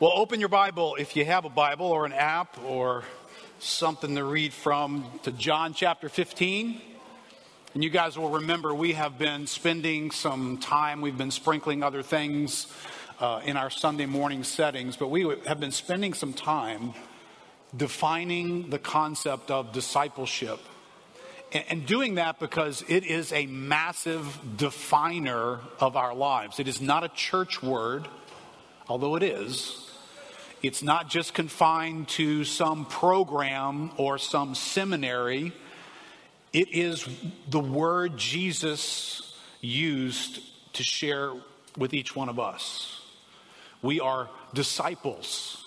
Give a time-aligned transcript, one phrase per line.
[0.00, 3.04] Well, open your Bible if you have a Bible or an app or
[3.58, 6.80] something to read from to John chapter 15.
[7.74, 12.02] And you guys will remember we have been spending some time, we've been sprinkling other
[12.02, 12.66] things
[13.20, 16.94] uh, in our Sunday morning settings, but we have been spending some time
[17.76, 20.60] defining the concept of discipleship.
[21.52, 26.58] And, and doing that because it is a massive definer of our lives.
[26.58, 28.08] It is not a church word,
[28.88, 29.88] although it is.
[30.62, 35.52] It's not just confined to some program or some seminary.
[36.52, 37.08] It is
[37.48, 40.40] the word Jesus used
[40.74, 41.32] to share
[41.78, 43.00] with each one of us.
[43.80, 45.66] We are disciples,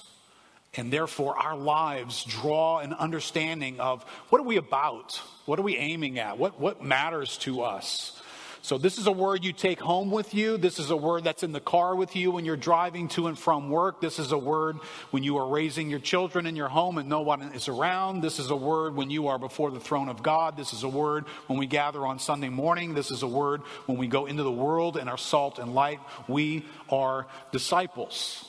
[0.75, 5.19] and therefore our lives draw an understanding of what are we about?
[5.45, 6.37] What are we aiming at?
[6.37, 8.21] What, what matters to us?
[8.63, 10.55] So, this is a word you take home with you.
[10.55, 13.37] This is a word that's in the car with you when you're driving to and
[13.37, 13.99] from work.
[13.99, 14.77] This is a word
[15.11, 18.21] when you are raising your children in your home and no one is around.
[18.21, 20.55] This is a word when you are before the throne of God.
[20.55, 22.93] This is a word when we gather on Sunday morning.
[22.93, 25.99] This is a word when we go into the world and are salt and light.
[26.29, 28.47] We are disciples.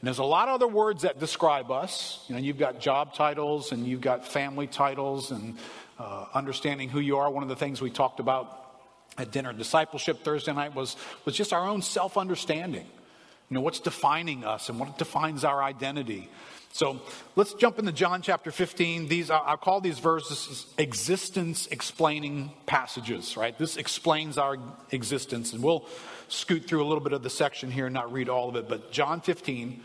[0.00, 2.24] And there's a lot of other words that describe us.
[2.28, 5.58] You know, you've got job titles and you've got family titles and
[5.98, 7.28] uh, understanding who you are.
[7.28, 8.61] One of the things we talked about
[9.18, 9.52] at dinner.
[9.52, 12.86] Discipleship Thursday night was, was just our own self understanding.
[13.48, 16.30] You know, what's defining us and what defines our identity.
[16.74, 17.02] So
[17.36, 19.06] let's jump into John chapter 15.
[19.06, 23.56] These, I'll call these verses existence explaining passages, right?
[23.58, 24.56] This explains our
[24.90, 25.52] existence.
[25.52, 25.84] And we'll
[26.28, 28.70] scoot through a little bit of the section here and not read all of it.
[28.70, 29.82] But John 15,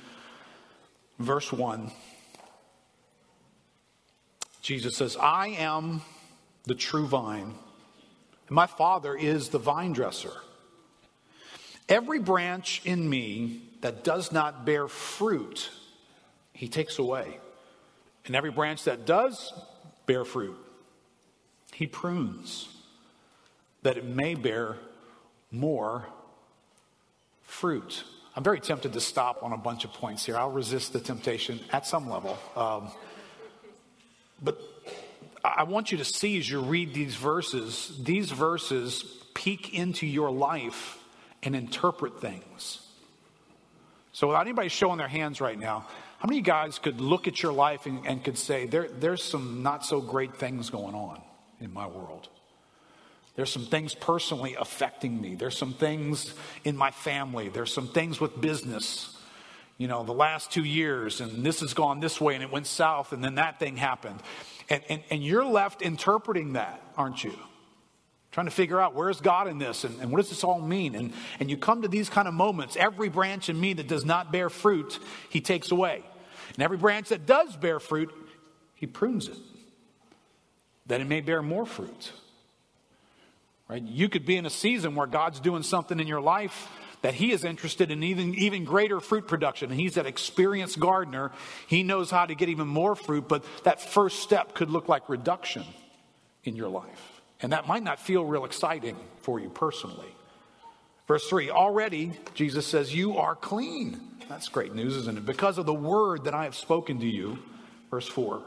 [1.19, 1.91] verse 1,
[4.61, 6.01] Jesus says, I am
[6.63, 7.53] the true vine
[8.49, 10.33] my Father is the vine dresser.
[11.89, 15.69] Every branch in me that does not bear fruit,
[16.53, 17.39] he takes away.
[18.25, 19.53] And every branch that does
[20.05, 20.57] bear fruit,
[21.73, 22.67] he prunes,
[23.83, 24.77] that it may bear
[25.51, 26.05] more
[27.43, 28.03] fruit.
[28.35, 30.37] I'm very tempted to stop on a bunch of points here.
[30.37, 32.37] I'll resist the temptation at some level.
[32.55, 32.91] Um,
[34.43, 34.59] but
[35.57, 39.03] I want you to see as you read these verses, these verses
[39.33, 40.99] peek into your life
[41.43, 42.79] and interpret things.
[44.11, 45.85] So, without anybody showing their hands right now,
[46.19, 49.61] how many guys could look at your life and, and could say, there, there's some
[49.61, 51.21] not so great things going on
[51.61, 52.27] in my world?
[53.35, 55.35] There's some things personally affecting me.
[55.35, 57.49] There's some things in my family.
[57.49, 59.15] There's some things with business.
[59.77, 62.65] You know, the last two years, and this has gone this way and it went
[62.65, 64.19] south, and then that thing happened.
[64.69, 67.33] And, and, and you're left interpreting that, aren't you?
[68.31, 70.95] Trying to figure out where's God in this and, and what does this all mean?
[70.95, 72.75] And, and you come to these kind of moments.
[72.75, 76.03] Every branch in me that does not bear fruit, he takes away.
[76.53, 78.13] And every branch that does bear fruit,
[78.75, 79.37] he prunes it,
[80.87, 82.11] that it may bear more fruit.
[83.67, 83.81] Right?
[83.81, 86.69] You could be in a season where God's doing something in your life
[87.01, 89.71] that he is interested in even, even greater fruit production.
[89.71, 91.31] And he's that experienced gardener.
[91.67, 95.07] He knows how to get even more fruit, but that first step could look like
[95.09, 95.63] reduction
[96.43, 97.21] in your life.
[97.41, 100.07] And that might not feel real exciting for you personally.
[101.07, 104.01] Verse 3 Already, Jesus says, You are clean.
[104.27, 105.25] That's great news, isn't it?
[105.25, 107.39] Because of the word that I have spoken to you.
[107.89, 108.41] Verse 4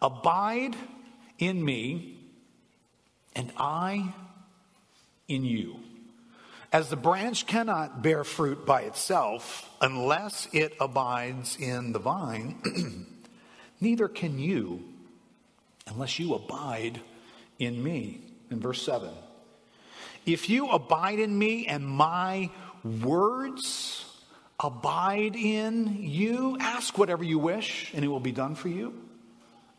[0.00, 0.76] Abide
[1.38, 2.18] in me,
[3.34, 4.12] and I
[5.28, 5.76] in you.
[6.72, 13.06] As the branch cannot bear fruit by itself unless it abides in the vine,
[13.80, 14.82] neither can you
[15.86, 16.98] unless you abide
[17.58, 18.22] in me.
[18.50, 19.10] In verse 7.
[20.24, 22.50] If you abide in me and my
[22.84, 24.06] words
[24.58, 28.94] abide in you, ask whatever you wish and it will be done for you.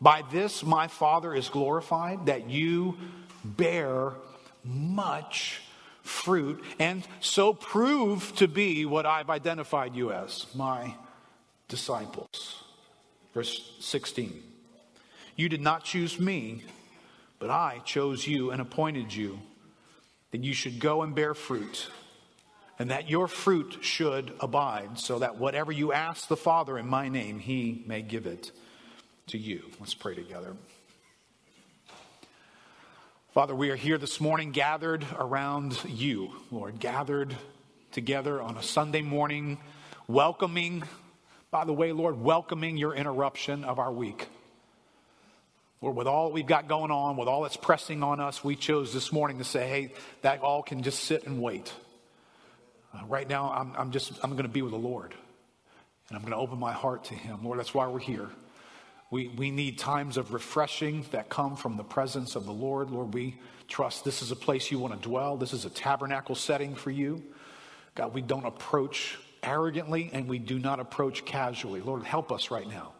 [0.00, 2.98] By this my Father is glorified, that you
[3.44, 4.12] bear
[4.64, 5.60] much
[6.04, 10.94] fruit and so prove to be what I've identified you as my
[11.66, 12.62] disciples.
[13.32, 14.40] Verse 16
[15.34, 16.62] You did not choose me,
[17.38, 19.40] but I chose you and appointed you
[20.30, 21.88] that you should go and bear fruit,
[22.78, 27.08] and that your fruit should abide, so that whatever you ask the Father in my
[27.08, 28.50] name, he may give it
[29.28, 29.62] to you.
[29.78, 30.56] Let's pray together.
[33.34, 37.36] Father, we are here this morning gathered around you, Lord, gathered
[37.90, 39.58] together on a Sunday morning,
[40.06, 40.84] welcoming,
[41.50, 44.28] by the way, Lord, welcoming your interruption of our week.
[45.80, 48.94] Lord, with all we've got going on, with all that's pressing on us, we chose
[48.94, 49.92] this morning to say, hey,
[50.22, 51.72] that all can just sit and wait.
[52.94, 55.12] Uh, right now, I'm, I'm just, I'm going to be with the Lord.
[56.08, 57.40] And I'm going to open my heart to Him.
[57.42, 58.28] Lord, that's why we're here.
[59.14, 62.90] We, we need times of refreshing that come from the presence of the Lord.
[62.90, 63.38] Lord, we
[63.68, 65.36] trust this is a place you want to dwell.
[65.36, 67.22] This is a tabernacle setting for you.
[67.94, 71.80] God, we don't approach arrogantly and we do not approach casually.
[71.80, 72.90] Lord, help us right now.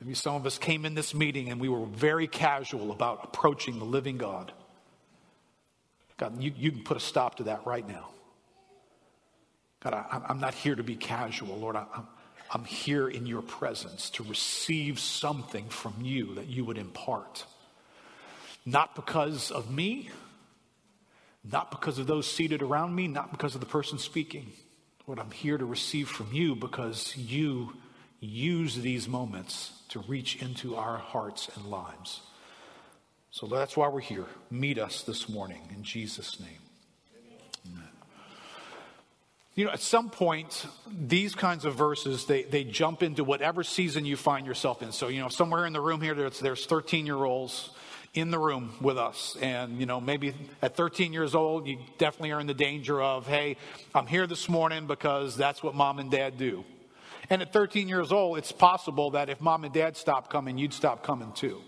[0.00, 3.78] Maybe some of us came in this meeting and we were very casual about approaching
[3.78, 4.50] the living God.
[6.16, 8.08] God, you, you can put a stop to that right now.
[9.80, 11.54] God, I, am not here to be casual.
[11.58, 11.84] Lord, I,
[12.54, 17.44] I'm, here in your presence to receive something from you that you would impart.
[18.64, 20.10] Not because of me,
[21.42, 24.52] not because of those seated around me, not because of the person speaking.
[25.04, 27.74] What I'm here to receive from you because you
[28.20, 32.22] use these moments to reach into our hearts and lives.
[33.30, 34.26] So that's why we're here.
[34.50, 36.60] Meet us this morning in Jesus' name.
[37.66, 37.88] Amen.
[39.54, 44.04] You know, at some point, these kinds of verses, they, they jump into whatever season
[44.04, 44.90] you find yourself in.
[44.90, 47.70] So, you know, somewhere in the room here, there's, there's 13 year olds
[48.14, 49.36] in the room with us.
[49.40, 53.28] And, you know, maybe at 13 years old, you definitely are in the danger of,
[53.28, 53.56] hey,
[53.94, 56.64] I'm here this morning because that's what mom and dad do.
[57.30, 60.72] And at 13 years old, it's possible that if mom and dad stopped coming, you'd
[60.72, 61.60] stop coming too.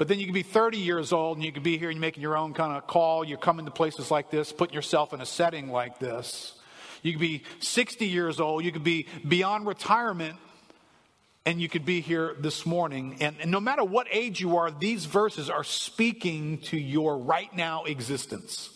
[0.00, 2.00] But then you can be 30 years old and you can be here and you're
[2.00, 3.22] making your own kind of call.
[3.22, 6.54] You're coming to places like this, putting yourself in a setting like this.
[7.02, 8.64] You could be 60 years old.
[8.64, 10.36] You could be beyond retirement
[11.44, 13.18] and you could be here this morning.
[13.20, 17.54] And, and, no matter what age you are, these verses are speaking to your right
[17.54, 18.70] now existence.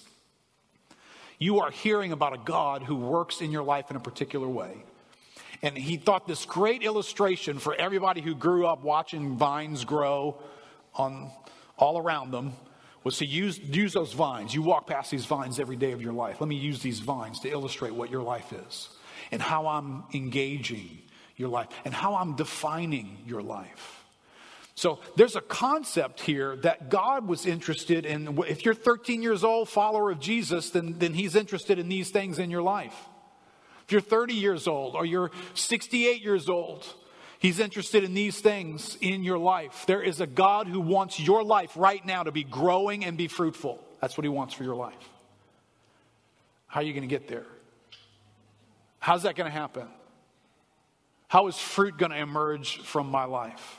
[1.38, 4.84] You are hearing about a God who works in your life in a particular way.
[5.62, 10.38] And he thought this great illustration for everybody who grew up watching vines grow
[10.96, 11.30] on
[11.76, 12.52] all around them
[13.02, 14.54] was to use, use those vines.
[14.54, 16.40] You walk past these vines every day of your life.
[16.40, 18.88] Let me use these vines to illustrate what your life is
[19.30, 21.02] and how I'm engaging
[21.36, 24.04] your life and how I'm defining your life.
[24.76, 28.38] So there's a concept here that God was interested in.
[28.48, 32.38] If you're 13 years old, follower of Jesus, then, then He's interested in these things
[32.38, 32.96] in your life.
[33.86, 36.86] If you're 30 years old or you're 68 years old,
[37.44, 39.84] He's interested in these things in your life.
[39.86, 43.28] There is a God who wants your life right now to be growing and be
[43.28, 43.84] fruitful.
[44.00, 44.94] That's what He wants for your life.
[46.66, 47.44] How are you going to get there?
[48.98, 49.86] How's that going to happen?
[51.28, 53.78] How is fruit going to emerge from my life?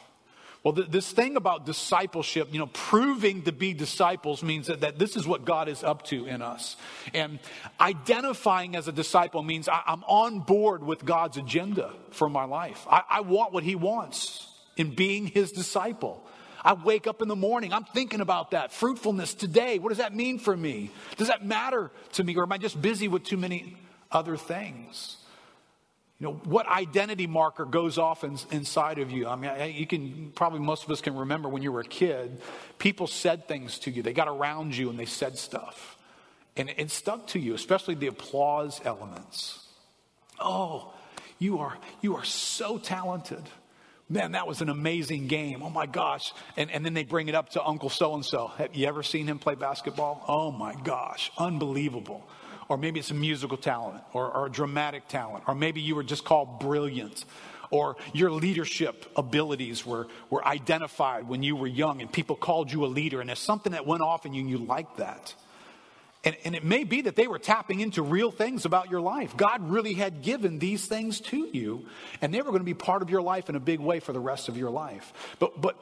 [0.66, 4.98] Well, th- this thing about discipleship, you know, proving to be disciples means that, that
[4.98, 6.76] this is what God is up to in us.
[7.14, 7.38] And
[7.80, 12.88] identifying as a disciple means I, am on board with God's agenda for my life.
[12.90, 16.26] I, I want what He wants in being His disciple.
[16.64, 18.74] I wake up in the morning, I'm thinking about that.
[18.74, 20.90] Fruitfulness today, what does that mean for me?
[21.18, 23.78] Does that matter to me, or am I just busy with too many
[24.12, 25.18] other things?
[26.20, 29.28] You know, what identity marker goes off in, inside of you?
[29.28, 32.42] I mean, you can probably most of us can remember when you were a kid,
[32.80, 34.02] people said things to you.
[34.02, 35.98] They got around you and they said stuff.
[36.56, 39.60] And it stuck to you, especially the applause elements.
[40.40, 40.94] Oh,
[41.38, 43.44] you are you are so talented.
[44.08, 45.64] Man, that was an amazing game.
[45.64, 46.32] Oh my gosh.
[46.56, 48.48] And, and then they bring it up to Uncle so and so.
[48.48, 50.24] Have you ever seen him play basketball?
[50.28, 51.32] Oh my gosh.
[51.38, 52.26] Unbelievable
[52.68, 56.04] or maybe it's a musical talent or, or a dramatic talent, or maybe you were
[56.04, 57.26] just called brilliant,
[57.72, 62.86] or your leadership abilities were, were identified when you were young and people called you
[62.86, 65.34] a leader, and there's something that went off in you and you liked that.
[66.24, 69.38] And, and, it may be that they were tapping into real things about your life.
[69.38, 71.86] God really had given these things to you,
[72.20, 74.12] and they were going to be part of your life in a big way for
[74.12, 75.14] the rest of your life.
[75.38, 75.78] But, but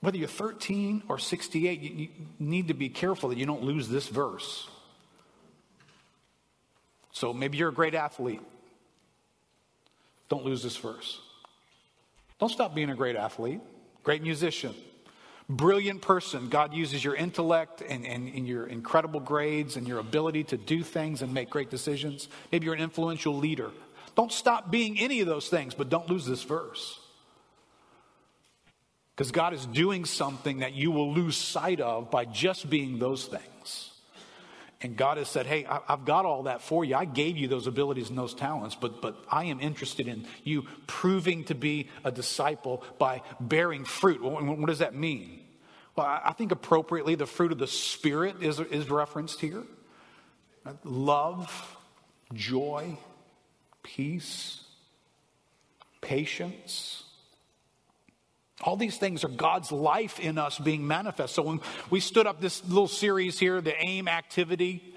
[0.00, 2.08] whether you're 13 or 68, you, you
[2.38, 4.66] need to be careful that you don't lose this verse.
[7.24, 8.42] So maybe you're a great athlete.
[10.28, 11.22] Don't lose this verse.
[12.38, 13.62] Don't stop being a great athlete,
[14.02, 14.74] great musician,
[15.48, 16.50] brilliant person.
[16.50, 20.82] God uses your intellect and, and, and, your incredible grades and your ability to do
[20.82, 22.28] things and make great decisions.
[22.52, 23.70] Maybe you're an influential leader.
[24.16, 27.00] Don't stop being any of those things, but don't lose this verse.
[29.16, 33.24] Because God is doing something that you will lose sight of by just being those
[33.24, 33.93] things.
[34.84, 36.94] And God has said, Hey, I've got all that for you.
[36.94, 40.66] I gave you those abilities and those talents, but, but I am interested in you
[40.86, 44.22] proving to be a disciple by bearing fruit.
[44.22, 45.40] What does that mean?
[45.96, 49.62] Well, I think appropriately the fruit of the Spirit is, is referenced here
[50.84, 51.78] love,
[52.34, 52.98] joy,
[53.82, 54.64] peace,
[56.02, 57.03] patience
[58.62, 61.34] all these things are God's life in us being manifest.
[61.34, 64.94] So when we stood up this little series here, the AIM activity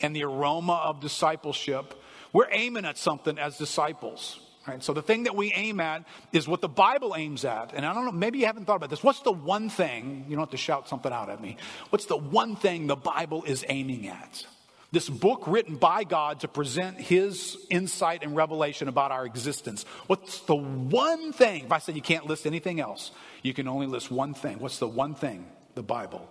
[0.00, 1.94] and the aroma of discipleship,
[2.32, 4.40] We're aiming at something as disciples.
[4.66, 4.82] Right?
[4.82, 7.72] So the thing that we aim at is what the Bible aims at.
[7.74, 9.02] And I don't know, maybe you haven't thought about this.
[9.02, 11.56] What's the one thing, you don't have to shout something out at me.
[11.88, 14.46] What's the one thing the Bible is aiming at?
[14.92, 19.84] This book written by God to present his insight and revelation about our existence.
[20.08, 21.64] What's the one thing?
[21.64, 24.58] If I said you can't list anything else, you can only list one thing.
[24.58, 26.28] What's the one thing the Bible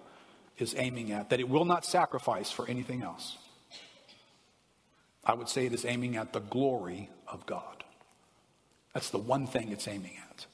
[0.57, 1.29] is aiming at?
[1.29, 3.37] That it will not sacrifice for anything else.
[5.23, 7.83] I would say it is aiming at the glory of God.
[8.93, 10.45] That's the one thing it's aiming at.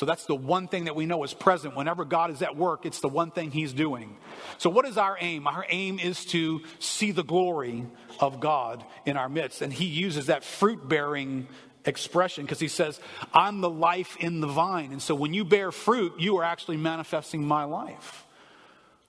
[0.00, 1.76] So that's the one thing that we know is present.
[1.76, 4.16] Whenever God is at work, it's the one thing He's doing.
[4.56, 5.46] So, what is our aim?
[5.46, 7.84] Our aim is to see the glory
[8.18, 9.60] of God in our midst.
[9.60, 11.48] And He uses that fruit bearing
[11.84, 12.98] expression because He says,
[13.34, 14.92] I'm the life in the vine.
[14.92, 18.24] And so, when you bear fruit, you are actually manifesting my life.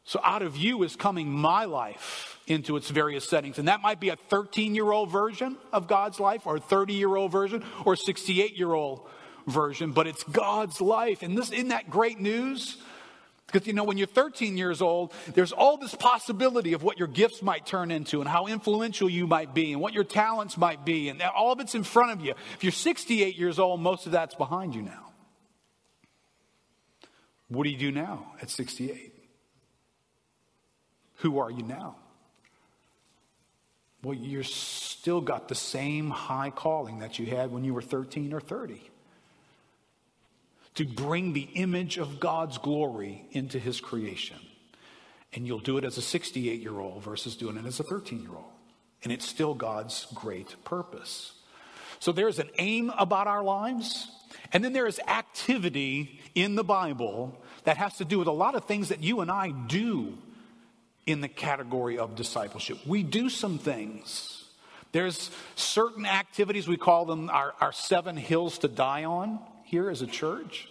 [0.04, 3.60] So, out of you is coming my life into its various settings.
[3.60, 6.96] And that might be a 13 year old version of God's life, or a 30
[6.96, 9.08] year old version, or a 68 year old
[9.48, 11.24] version, but it's God's life.
[11.24, 12.78] And this isn't that great news?
[13.52, 17.08] Because you know, when you're 13 years old, there's all this possibility of what your
[17.08, 20.86] gifts might turn into and how influential you might be and what your talents might
[20.86, 22.34] be, and all of it's in front of you.
[22.56, 25.12] If you're 68 years old, most of that's behind you now.
[27.50, 29.14] What do you do now at 68?
[31.18, 31.98] Who are you now?
[34.02, 38.34] Well, you're still got the same high calling that you had when you were 13
[38.34, 38.91] or 30
[40.76, 44.38] to bring the image of God's glory into his creation.
[45.34, 48.22] And you'll do it as a 68 year old versus doing it as a 13
[48.22, 48.52] year old.
[49.04, 51.34] And it's still God's great purpose.
[52.00, 54.10] So there's an aim about our lives,
[54.52, 58.56] and then there is activity in the Bible that has to do with a lot
[58.56, 60.18] of things that you and I do
[61.06, 62.80] in the category of discipleship.
[62.88, 64.46] We do some things.
[64.94, 69.40] There's certain activities, we call them our, our seven hills to die on
[69.72, 70.68] here as a church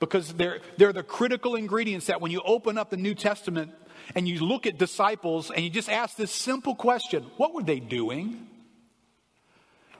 [0.00, 3.72] because they're, they're the critical ingredients that when you open up the New Testament
[4.14, 7.78] and you look at disciples and you just ask this simple question what were they
[7.78, 8.46] doing?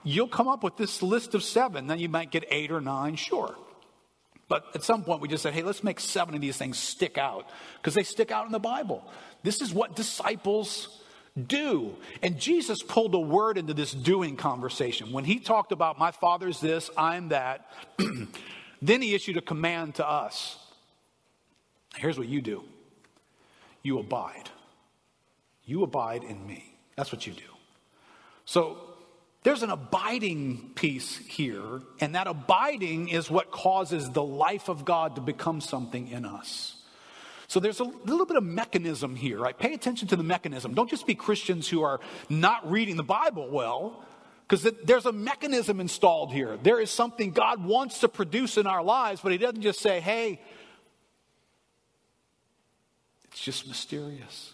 [0.02, 1.86] You'll come up with this list of seven.
[1.86, 3.54] Then you might get eight or nine, sure.
[4.48, 7.18] But at some point, we just said, hey, let's make seven of these things stick
[7.18, 9.04] out because they stick out in the Bible.
[9.42, 11.02] This is what disciples
[11.47, 11.95] do.
[12.23, 15.12] And Jesus pulled a word into this doing conversation.
[15.12, 17.71] When he talked about, my father's this, I'm that,
[18.83, 20.59] then he issued a command to us.
[21.97, 22.64] Here's what you do
[23.83, 24.50] you abide.
[25.64, 26.75] You abide in me.
[26.97, 27.42] That's what you do.
[28.45, 28.78] So
[29.42, 35.14] there's an abiding piece here, and that abiding is what causes the life of God
[35.14, 36.77] to become something in us.
[37.48, 39.58] So there's a little bit of mechanism here, right?
[39.58, 40.74] Pay attention to the mechanism.
[40.74, 44.04] Don't just be Christians who are not reading the Bible well,
[44.46, 46.58] because there's a mechanism installed here.
[46.62, 49.98] There is something God wants to produce in our lives, but He doesn't just say,
[50.00, 50.42] hey,
[53.24, 54.52] it's just mysterious.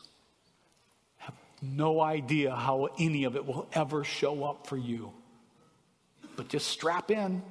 [1.20, 5.12] I have no idea how any of it will ever show up for you.
[6.36, 7.42] But just strap in.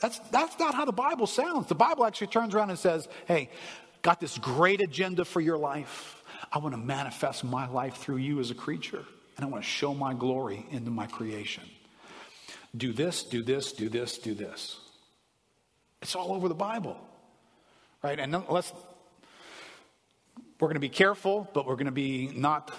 [0.00, 1.66] That's, that's not how the Bible sounds.
[1.66, 3.50] The Bible actually turns around and says, hey,
[4.02, 6.22] got this great agenda for your life.
[6.52, 9.04] I want to manifest my life through you as a creature,
[9.36, 11.64] and I want to show my glory into my creation.
[12.76, 14.78] Do this, do this, do this, do this.
[16.00, 16.96] It's all over the Bible,
[18.02, 18.18] right?
[18.18, 18.72] And let's,
[20.58, 22.72] we're going to be careful, but we're going to be not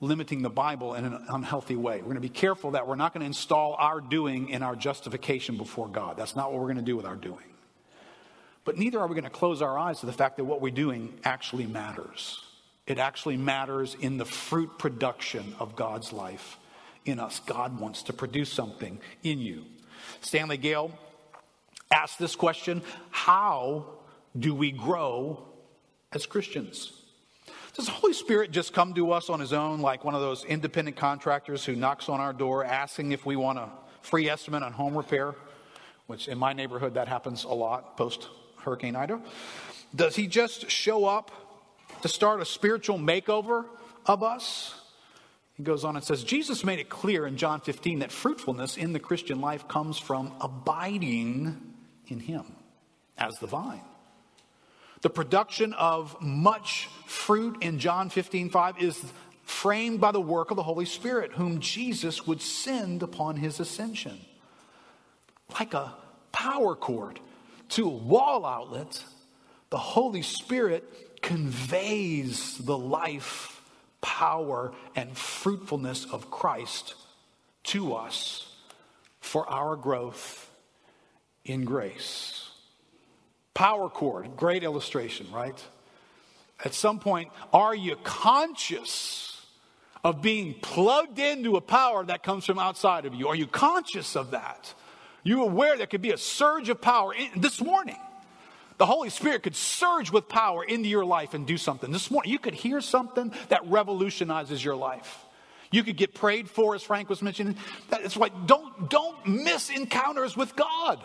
[0.00, 1.96] limiting the Bible in an unhealthy way.
[1.96, 4.76] We're going to be careful that we're not going to install our doing in our
[4.76, 6.16] justification before God.
[6.16, 7.44] That's not what we're going to do with our doing.
[8.68, 10.70] But neither are we going to close our eyes to the fact that what we're
[10.70, 12.44] doing actually matters.
[12.86, 16.58] It actually matters in the fruit production of God's life
[17.06, 17.40] in us.
[17.46, 19.64] God wants to produce something in you.
[20.20, 20.90] Stanley Gale
[21.90, 23.86] asked this question How
[24.38, 25.46] do we grow
[26.12, 26.92] as Christians?
[27.72, 30.44] Does the Holy Spirit just come to us on his own, like one of those
[30.44, 33.70] independent contractors who knocks on our door asking if we want a
[34.02, 35.34] free estimate on home repair?
[36.06, 38.28] Which in my neighborhood, that happens a lot post
[38.60, 39.20] Hurricane Ida?
[39.94, 41.30] Does he just show up
[42.02, 43.64] to start a spiritual makeover
[44.06, 44.74] of us?
[45.56, 48.92] He goes on and says, Jesus made it clear in John 15 that fruitfulness in
[48.92, 51.74] the Christian life comes from abiding
[52.06, 52.44] in him
[53.16, 53.82] as the vine.
[55.00, 59.04] The production of much fruit in John 15 5 is
[59.44, 64.20] framed by the work of the Holy Spirit, whom Jesus would send upon his ascension.
[65.58, 65.94] Like a
[66.32, 67.20] power cord
[67.70, 69.02] to a wall outlet,
[69.70, 73.62] the Holy Spirit conveys the life,
[74.00, 76.94] power, and fruitfulness of Christ
[77.64, 78.54] to us
[79.20, 80.50] for our growth
[81.44, 82.50] in grace.
[83.54, 85.62] Power cord, great illustration, right?
[86.64, 89.44] At some point, are you conscious
[90.04, 93.28] of being plugged into a power that comes from outside of you?
[93.28, 94.72] Are you conscious of that?
[95.28, 97.98] You aware there could be a surge of power in, this morning?
[98.78, 101.92] The Holy Spirit could surge with power into your life and do something.
[101.92, 105.26] This morning, you could hear something that revolutionizes your life.
[105.70, 107.56] You could get prayed for, as Frank was mentioning.
[107.90, 110.98] That's why don't, don't miss encounters with God.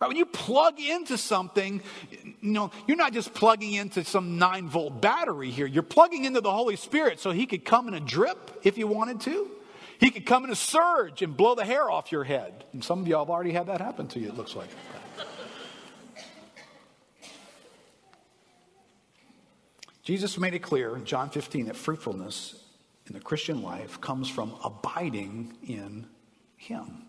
[0.00, 0.08] Right?
[0.08, 1.80] When you plug into something,
[2.10, 5.66] you know, you're not just plugging into some nine volt battery here.
[5.66, 8.88] You're plugging into the Holy Spirit so He could come in a drip if you
[8.88, 9.59] wanted to.
[10.00, 12.64] He could come in a surge and blow the hair off your head.
[12.72, 14.70] And some of y'all have already had that happen to you, it looks like.
[20.02, 22.64] Jesus made it clear in John 15 that fruitfulness
[23.06, 26.06] in the Christian life comes from abiding in
[26.56, 27.04] Him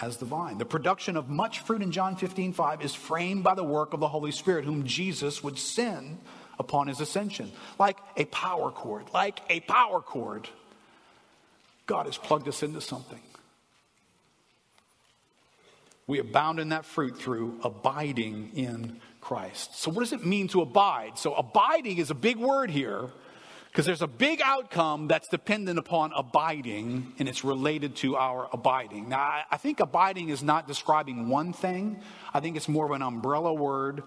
[0.00, 0.58] as the vine.
[0.58, 4.00] The production of much fruit in John 15 5 is framed by the work of
[4.00, 6.18] the Holy Spirit, whom Jesus would send
[6.58, 7.50] upon his ascension.
[7.78, 10.48] Like a power cord, like a power cord.
[11.86, 13.20] God has plugged us into something.
[16.06, 19.76] We abound in that fruit through abiding in Christ.
[19.80, 21.18] So, what does it mean to abide?
[21.18, 23.10] So, abiding is a big word here
[23.76, 29.08] because there's a big outcome that's dependent upon abiding, and it's related to our abiding.
[29.08, 32.00] Now, I think abiding is not describing one thing,
[32.32, 34.02] I think it's more of an umbrella word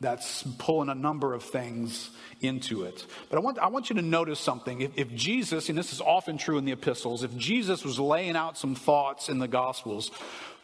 [0.00, 3.04] that's pulling a number of things into it.
[3.28, 4.80] But I want, I want you to notice something.
[4.80, 8.34] If, if, Jesus, and this is often true in the epistles, if Jesus was laying
[8.34, 10.10] out some thoughts in the gospels,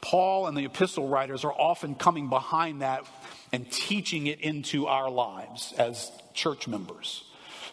[0.01, 3.05] Paul and the epistle writers are often coming behind that
[3.53, 7.25] and teaching it into our lives as church members.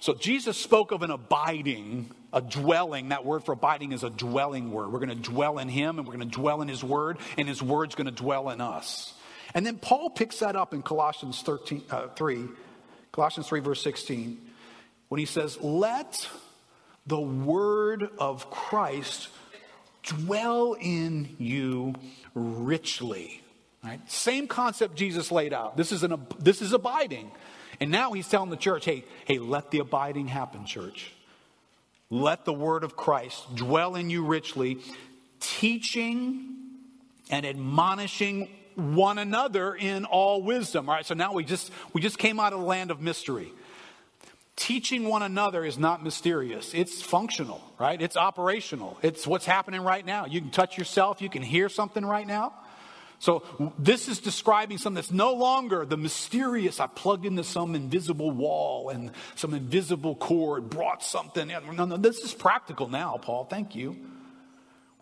[0.01, 3.10] So Jesus spoke of an abiding, a dwelling.
[3.10, 4.91] That word for abiding is a dwelling word.
[4.91, 7.47] We're going to dwell in him and we're going to dwell in his word, and
[7.47, 9.13] his word's going to dwell in us.
[9.53, 12.47] And then Paul picks that up in Colossians 13, uh, 3,
[13.11, 14.41] Colossians 3, verse 16,
[15.09, 16.27] when he says, Let
[17.05, 19.29] the word of Christ
[20.03, 21.93] dwell in you
[22.33, 23.41] richly.
[23.83, 23.99] Right?
[24.09, 25.77] Same concept Jesus laid out.
[25.77, 27.31] This is, an, this is abiding.
[27.79, 31.11] And now he's telling the church, hey, hey, let the abiding happen, church.
[32.09, 34.79] Let the word of Christ dwell in you richly,
[35.39, 36.55] teaching
[37.29, 40.89] and admonishing one another in all wisdom.
[40.89, 43.51] All right, so now we just we just came out of the land of mystery.
[44.55, 46.73] Teaching one another is not mysterious.
[46.75, 47.99] It's functional, right?
[47.99, 48.99] It's operational.
[49.01, 50.27] It's what's happening right now.
[50.27, 52.53] You can touch yourself, you can hear something right now.
[53.19, 53.43] So
[53.79, 56.81] this is describing something that's no longer the mysterious.
[56.81, 61.47] I plugged into some invisible wall and some invisible cord brought something.
[61.47, 63.45] No, no, this is practical now, Paul.
[63.45, 63.95] Thank you.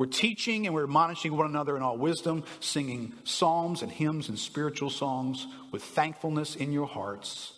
[0.01, 4.39] We're teaching and we're admonishing one another in all wisdom, singing psalms and hymns and
[4.39, 7.53] spiritual songs with thankfulness in your hearts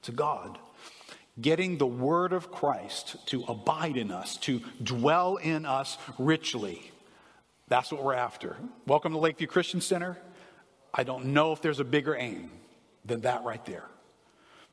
[0.00, 0.56] to God.
[1.38, 6.90] Getting the word of Christ to abide in us, to dwell in us richly.
[7.68, 8.56] That's what we're after.
[8.86, 10.16] Welcome to Lakeview Christian Center.
[10.94, 12.50] I don't know if there's a bigger aim
[13.04, 13.84] than that right there.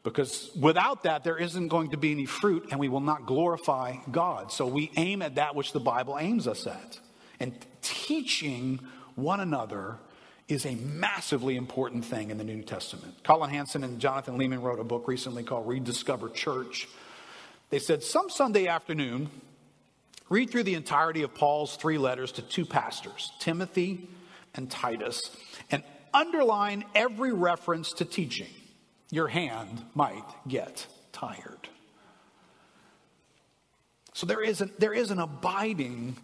[0.04, 3.98] Because without that, there isn't going to be any fruit and we will not glorify
[4.10, 4.54] God.
[4.54, 6.98] So we aim at that which the Bible aims us at.
[7.40, 8.80] And teaching
[9.16, 9.98] one another
[10.48, 13.24] is a massively important thing in the New Testament.
[13.24, 16.88] Colin Hansen and Jonathan Leeman wrote a book recently called Rediscover Church.
[17.70, 19.30] They said some Sunday afternoon,
[20.30, 24.08] Read through the entirety of Paul's three letters to two pastors, Timothy
[24.54, 25.36] and Titus,
[25.72, 28.50] and underline every reference to teaching.
[29.10, 31.68] Your hand might get tired.
[34.14, 36.18] So there is an, there is an abiding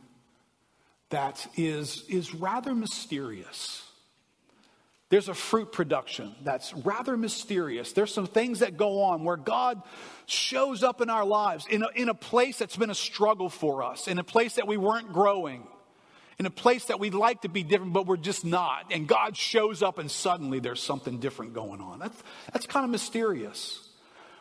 [1.10, 3.84] that is, is rather mysterious.
[5.10, 7.94] There's a fruit production that's rather mysterious.
[7.94, 9.82] There's some things that go on where God
[10.26, 13.84] shows up in our lives in a, in a place that's been a struggle for
[13.84, 15.68] us, in a place that we weren't growing,
[16.40, 18.92] in a place that we'd like to be different, but we're just not.
[18.92, 22.00] And God shows up and suddenly there's something different going on.
[22.00, 23.85] That's, that's kind of mysterious.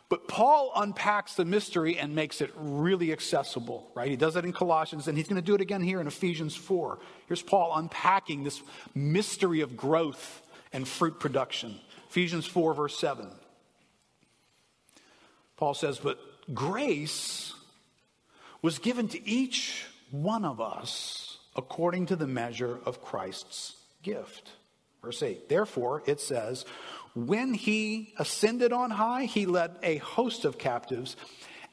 [0.08, 4.10] But Paul unpacks the mystery and makes it really accessible, right?
[4.10, 6.54] He does it in Colossians, and he's going to do it again here in Ephesians
[6.54, 6.98] 4.
[7.26, 8.62] Here's Paul unpacking this
[8.94, 11.80] mystery of growth and fruit production.
[12.10, 13.28] Ephesians 4, verse 7.
[15.56, 16.18] Paul says, But
[16.52, 17.54] grace
[18.60, 24.50] was given to each one of us according to the measure of Christ's gift.
[25.02, 25.48] Verse 8.
[25.48, 26.64] Therefore, it says,
[27.14, 31.16] When he ascended on high, he led a host of captives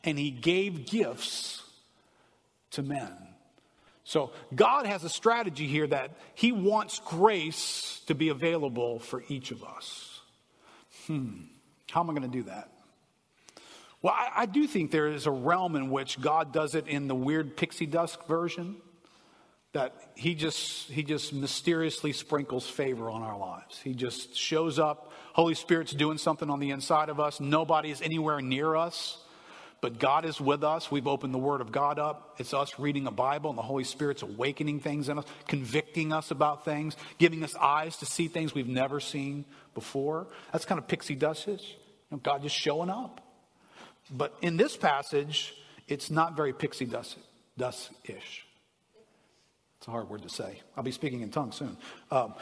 [0.04, 1.63] and he gave gifts
[2.71, 3.12] to men.
[4.04, 9.51] So God has a strategy here that He wants grace to be available for each
[9.51, 10.19] of us.
[11.08, 11.43] Hmm,
[11.89, 12.71] how am I going to do that?
[14.01, 17.08] Well, I, I, do think there is a realm in which God does it in
[17.08, 18.77] the weird pixie dust version
[19.73, 23.79] that he just he just mysteriously sprinkles favor on our lives.
[23.79, 25.12] He just shows up.
[25.34, 27.39] Holy Spirit's doing something on the inside of us.
[27.39, 29.17] Nobody is anywhere near us,
[29.79, 30.91] but God is with us.
[30.91, 32.36] We've opened the Word of God up.
[32.38, 36.31] It's us reading a Bible, and the Holy Spirit's awakening things in us, convicting us
[36.31, 40.27] about things, giving us eyes to see things we've never seen before.
[40.51, 41.63] That's kind of pixie dustish.
[42.10, 43.21] You know, God just showing up.
[44.12, 45.55] But in this passage,
[45.88, 46.86] it's not very pixie
[47.57, 48.45] dust ish.
[49.81, 50.61] It's a hard word to say.
[50.77, 51.75] I'll be speaking in tongues soon.
[52.11, 52.35] Um,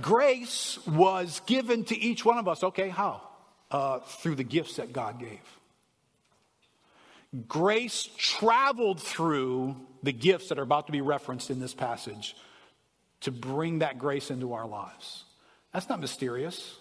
[0.00, 2.62] grace was given to each one of us.
[2.62, 3.22] Okay, how?
[3.72, 5.40] Uh, through the gifts that God gave.
[7.48, 12.36] Grace traveled through the gifts that are about to be referenced in this passage
[13.22, 15.24] to bring that grace into our lives.
[15.72, 16.76] That's not mysterious.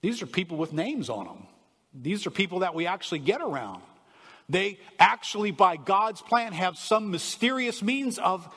[0.00, 1.46] These are people with names on them.
[1.94, 3.82] These are people that we actually get around.
[4.48, 8.52] They actually, by God's plan, have some mysterious means of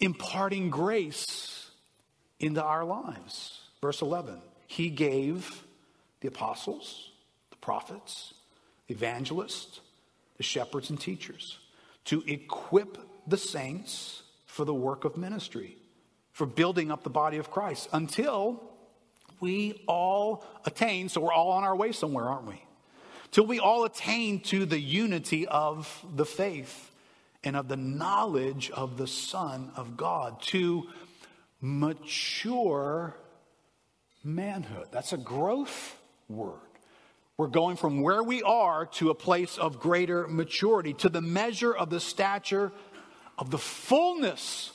[0.00, 1.70] imparting grace
[2.40, 3.60] into our lives.
[3.80, 5.64] Verse 11 He gave
[6.20, 7.10] the apostles,
[7.50, 8.34] the prophets,
[8.88, 9.80] evangelists,
[10.36, 11.58] the shepherds, and teachers
[12.06, 15.76] to equip the saints for the work of ministry,
[16.32, 18.62] for building up the body of Christ until
[19.40, 21.08] we all attain.
[21.08, 22.62] So we're all on our way somewhere, aren't we?
[23.30, 26.87] Till we all attain to the unity of the faith
[27.48, 30.86] and of the knowledge of the Son of God to
[31.62, 33.16] mature
[34.22, 34.88] manhood.
[34.92, 35.96] That's a growth
[36.28, 36.60] word.
[37.38, 41.74] We're going from where we are to a place of greater maturity, to the measure
[41.74, 42.70] of the stature
[43.38, 44.72] of the fullness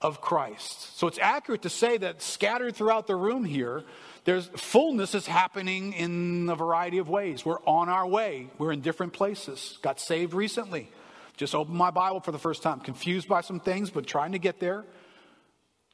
[0.00, 0.98] of Christ.
[0.98, 3.84] So it's accurate to say that scattered throughout the room here,
[4.24, 7.44] there's fullness is happening in a variety of ways.
[7.44, 8.48] We're on our way.
[8.58, 9.78] We're in different places.
[9.80, 10.90] Got saved recently.
[11.36, 14.38] Just opened my Bible for the first time, confused by some things, but trying to
[14.38, 14.84] get there.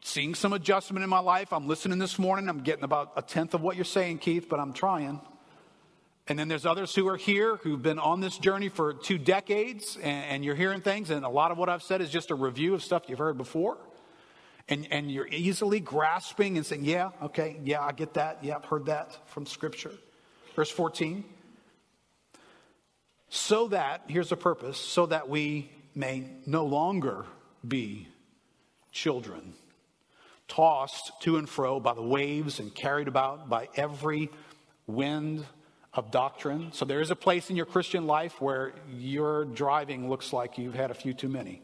[0.05, 1.52] Seeing some adjustment in my life.
[1.52, 2.48] I'm listening this morning.
[2.48, 5.20] I'm getting about a tenth of what you're saying, Keith, but I'm trying.
[6.28, 9.96] And then there's others who are here who've been on this journey for two decades,
[9.96, 12.37] and, and, you're hearing things, and a lot of what I've said is just a
[12.37, 13.76] review of stuff you've heard before.
[14.68, 18.44] And, and you're easily grasping and saying, Yeah, okay, yeah, I get that.
[18.44, 19.92] Yeah, I've heard that from Scripture.
[20.55, 21.24] Verse 14
[23.35, 27.25] so that, here's the purpose, so that we may no longer
[27.66, 28.07] be
[28.92, 29.55] children,
[30.49, 34.29] tossed to and fro by the waves and carried about by every
[34.87, 35.47] wind
[35.95, 36.73] of doctrine.
[36.73, 40.75] So there is a place in your Christian life where your driving looks like you've
[40.75, 41.62] had a few too many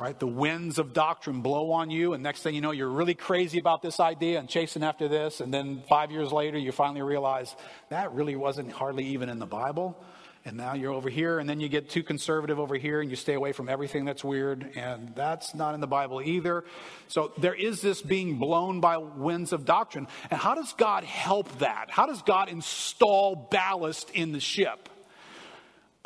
[0.00, 0.18] right?
[0.18, 3.58] The winds of doctrine blow on you, and next thing you know, you're really crazy
[3.58, 5.42] about this idea and chasing after this.
[5.42, 7.54] And then five years later, you finally realize
[7.90, 10.02] that really wasn't hardly even in the Bible.
[10.46, 13.16] And now you're over here, and then you get too conservative over here, and you
[13.16, 16.64] stay away from everything that's weird, and that's not in the Bible either.
[17.08, 20.08] So there is this being blown by winds of doctrine.
[20.30, 21.90] And how does God help that?
[21.90, 24.88] How does God install ballast in the ship?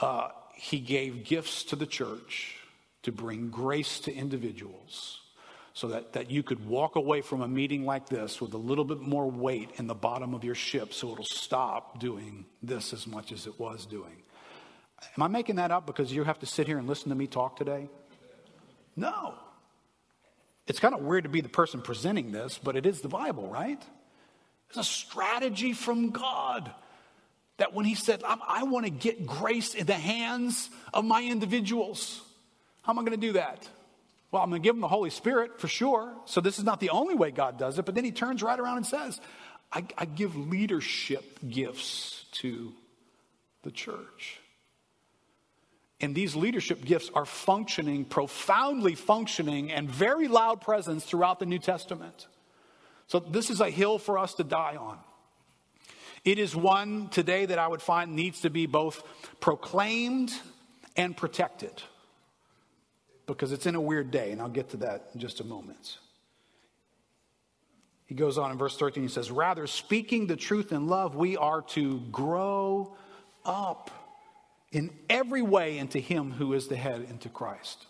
[0.00, 2.56] Uh, he gave gifts to the church
[3.04, 5.20] to bring grace to individuals
[5.72, 8.84] so that, that you could walk away from a meeting like this with a little
[8.84, 13.06] bit more weight in the bottom of your ship so it'll stop doing this as
[13.06, 14.22] much as it was doing.
[15.16, 17.26] Am I making that up because you have to sit here and listen to me
[17.26, 17.88] talk today?
[18.96, 19.34] No.
[20.66, 23.48] It's kind of weird to be the person presenting this, but it is the Bible,
[23.48, 23.82] right?
[24.68, 26.70] It's a strategy from God
[27.58, 31.22] that when He said, I, I want to get grace in the hands of my
[31.22, 32.22] individuals.
[32.84, 33.66] How am I going to do that?
[34.30, 36.12] Well, I'm going to give them the Holy Spirit for sure.
[36.26, 37.86] So this is not the only way God does it.
[37.86, 39.20] But then he turns right around and says,
[39.72, 42.72] I, I give leadership gifts to
[43.62, 44.40] the church.
[46.00, 51.58] And these leadership gifts are functioning, profoundly functioning, and very loud presence throughout the New
[51.58, 52.26] Testament.
[53.06, 54.98] So this is a hill for us to die on.
[56.24, 59.02] It is one today that I would find needs to be both
[59.40, 60.32] proclaimed
[60.96, 61.82] and protected
[63.26, 65.98] because it's in a weird day, and I'll get to that in just a moment.
[68.06, 71.36] He goes on in verse 13, he says, Rather, speaking the truth in love, we
[71.36, 72.96] are to grow
[73.44, 73.90] up
[74.72, 77.86] in every way into Him who is the head, into Christ.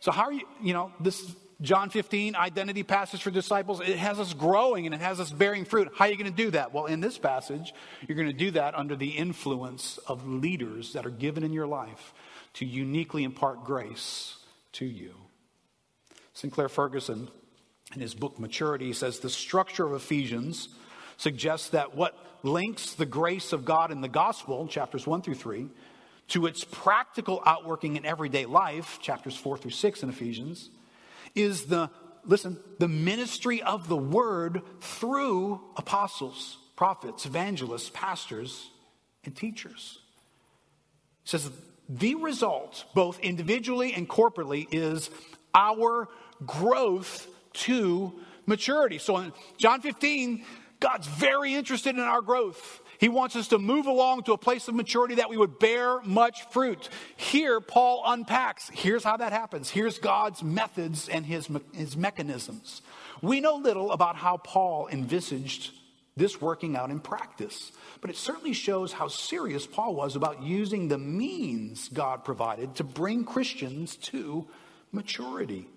[0.00, 4.18] So, how are you, you know, this John 15 identity passage for disciples, it has
[4.18, 5.90] us growing and it has us bearing fruit.
[5.94, 6.72] How are you going to do that?
[6.72, 7.74] Well, in this passage,
[8.06, 11.66] you're going to do that under the influence of leaders that are given in your
[11.66, 12.14] life
[12.54, 14.36] to uniquely impart grace
[14.72, 15.14] to you.
[16.32, 17.28] Sinclair Ferguson,
[17.94, 20.68] in his book Maturity, says the structure of Ephesians
[21.16, 25.68] suggests that what links the grace of God in the gospel, chapters 1 through 3,
[26.28, 30.70] to its practical outworking in everyday life, chapters 4 through 6 in Ephesians,
[31.34, 31.90] is the,
[32.24, 38.70] listen, the ministry of the word through apostles, prophets, evangelists, pastors,
[39.24, 39.98] and teachers.
[41.24, 41.50] It says
[41.90, 45.10] the result, both individually and corporately, is
[45.54, 46.08] our
[46.46, 48.12] growth to
[48.46, 48.98] maturity.
[48.98, 50.44] So in John 15,
[50.78, 52.80] God's very interested in our growth.
[52.98, 56.00] He wants us to move along to a place of maturity that we would bear
[56.02, 56.88] much fruit.
[57.16, 59.70] Here, Paul unpacks here's how that happens.
[59.70, 62.82] Here's God's methods and his, his mechanisms.
[63.20, 65.72] We know little about how Paul envisaged
[66.16, 70.88] this working out in practice, but it certainly shows how serious Paul was about using
[70.88, 74.46] the means God provided to bring Christians to
[74.92, 75.68] maturity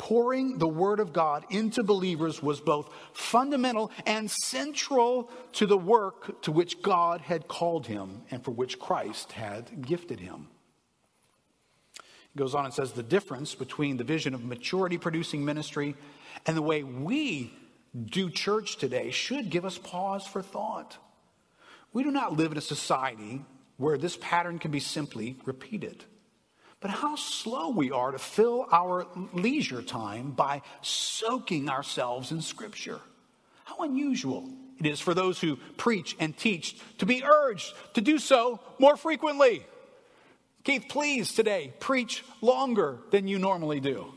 [0.00, 6.40] pouring the Word of God into believers was both fundamental and central to the work
[6.40, 10.48] to which God had called him and for which Christ had gifted him.
[12.32, 15.94] He goes on and says the difference between the vision of maturity producing ministry
[16.46, 17.52] and the way we
[18.04, 20.96] do church today should give us pause for thought.
[21.92, 23.44] We do not live in a society
[23.76, 26.04] where this pattern can be simply repeated
[26.80, 33.00] but how slow we are to fill our leisure time by soaking ourselves in Scripture.
[33.64, 38.18] How unusual it is for those who preach and teach to be urged to do
[38.18, 39.64] so more frequently.
[40.64, 44.14] Keith, please today preach longer than you normally do.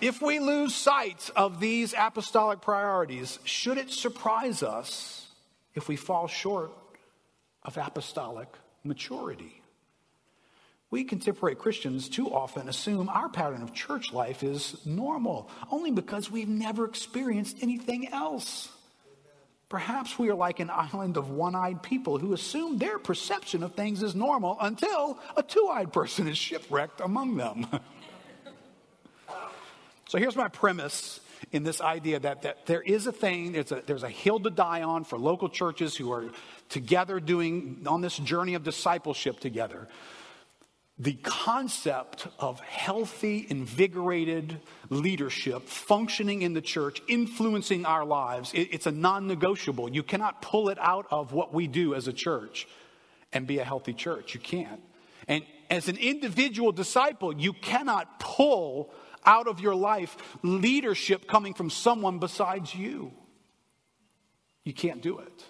[0.00, 5.26] If we lose sight of these apostolic priorities, should it surprise us
[5.74, 6.70] if we fall short
[7.64, 8.48] of apostolic
[8.84, 9.60] maturity?
[10.90, 16.30] We contemporary Christians too often assume our pattern of church life is normal, only because
[16.30, 18.68] we've never experienced anything else.
[19.68, 23.74] Perhaps we are like an island of one eyed people who assume their perception of
[23.74, 27.66] things is normal until a two eyed person is shipwrecked among them.
[30.08, 31.20] so here's my premise
[31.52, 34.50] in this idea that, that there is a thing, there's a, there's a hill to
[34.50, 36.24] die on for local churches who are
[36.68, 39.86] together doing on this journey of discipleship together
[40.98, 48.86] the concept of healthy, invigorated leadership functioning in the church, influencing our lives, it, it's
[48.86, 49.88] a non negotiable.
[49.88, 52.66] You cannot pull it out of what we do as a church
[53.32, 54.34] and be a healthy church.
[54.34, 54.80] You can't.
[55.28, 58.92] And as an individual disciple, you cannot pull
[59.28, 63.12] out of your life leadership coming from someone besides you.
[64.64, 65.44] You can't do it.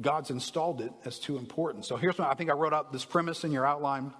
[0.00, 1.86] God's installed it as too important.
[1.86, 4.12] So here's what I think I wrote out this premise in your outline.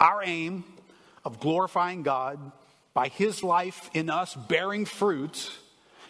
[0.00, 0.64] Our aim
[1.24, 2.38] of glorifying God
[2.94, 5.50] by His life in us bearing fruit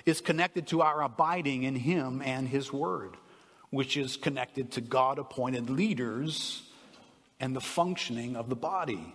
[0.05, 3.17] is connected to our abiding in Him and His Word,
[3.71, 6.63] which is connected to God appointed leaders
[7.41, 9.15] and the functioning of the body.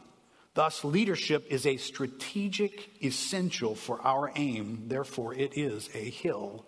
[0.54, 4.84] Thus, leadership is a strategic essential for our aim.
[4.88, 6.66] Therefore, it is a hill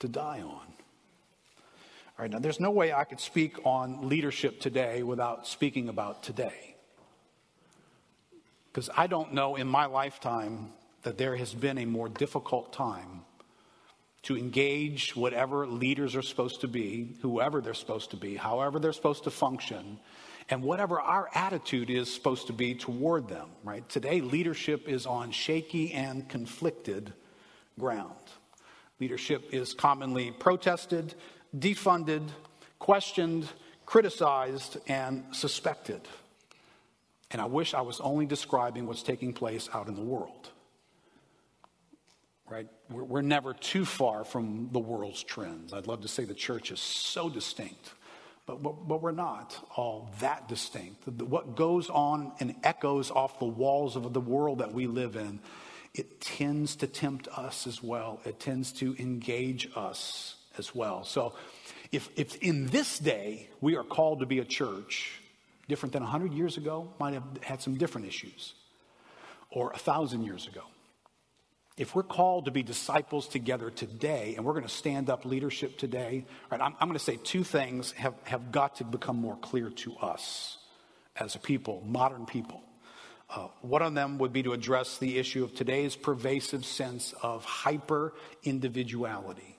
[0.00, 0.44] to die on.
[0.46, 6.22] All right, now there's no way I could speak on leadership today without speaking about
[6.22, 6.76] today.
[8.70, 10.70] Because I don't know in my lifetime
[11.02, 13.22] that there has been a more difficult time
[14.22, 18.92] to engage whatever leaders are supposed to be, whoever they're supposed to be, however they're
[18.92, 19.98] supposed to function,
[20.50, 23.88] and whatever our attitude is supposed to be toward them, right?
[23.88, 27.12] Today, leadership is on shaky and conflicted
[27.78, 28.14] ground.
[28.98, 31.14] Leadership is commonly protested,
[31.56, 32.28] defunded,
[32.80, 33.48] questioned,
[33.86, 36.00] criticized, and suspected.
[37.30, 40.50] And I wish I was only describing what's taking place out in the world.
[42.48, 42.66] Right?
[42.90, 45.72] We're, never too far from the world's trends.
[45.72, 47.90] I'd love to say the church is so distinct,
[48.56, 51.06] but, but, we're not all that distinct.
[51.08, 55.40] What goes on and echoes off the walls of the world that we live in,
[55.94, 58.20] it tends to tempt us as well.
[58.24, 61.04] It tends to engage us as well.
[61.04, 61.34] So,
[61.92, 65.20] if, if in this day we are called to be a church,
[65.68, 68.54] different than 100 years ago, might have had some different issues,
[69.50, 70.62] or 1,000 years ago.
[71.80, 75.78] If we're called to be disciples together today, and we're going to stand up leadership
[75.78, 79.38] today, right, I'm, I'm going to say two things have, have got to become more
[79.38, 80.58] clear to us
[81.16, 82.60] as a people, modern people.
[83.30, 87.46] Uh, one of them would be to address the issue of today's pervasive sense of
[87.46, 88.12] hyper
[88.42, 89.56] individuality.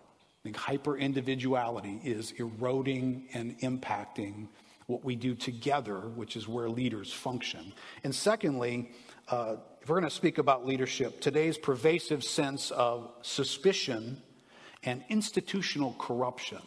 [0.00, 4.48] I think hyper individuality is eroding and impacting
[4.88, 7.74] what we do together, which is where leaders function.
[8.02, 8.90] And secondly,
[9.28, 14.20] uh, if we're going to speak about leadership, today's pervasive sense of suspicion
[14.82, 16.58] and institutional corruption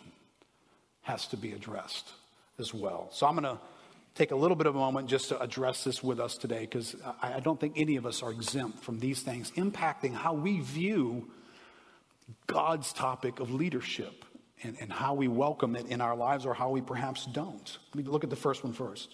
[1.01, 2.13] has to be addressed
[2.60, 3.10] as well.
[3.12, 3.62] So I'm going to
[4.15, 6.95] take a little bit of a moment just to address this with us today because
[7.21, 11.29] I don't think any of us are exempt from these things impacting how we view
[12.47, 14.23] God's topic of leadership
[14.63, 17.79] and, and how we welcome it in our lives or how we perhaps don't.
[17.93, 19.13] Let me look at the first one first.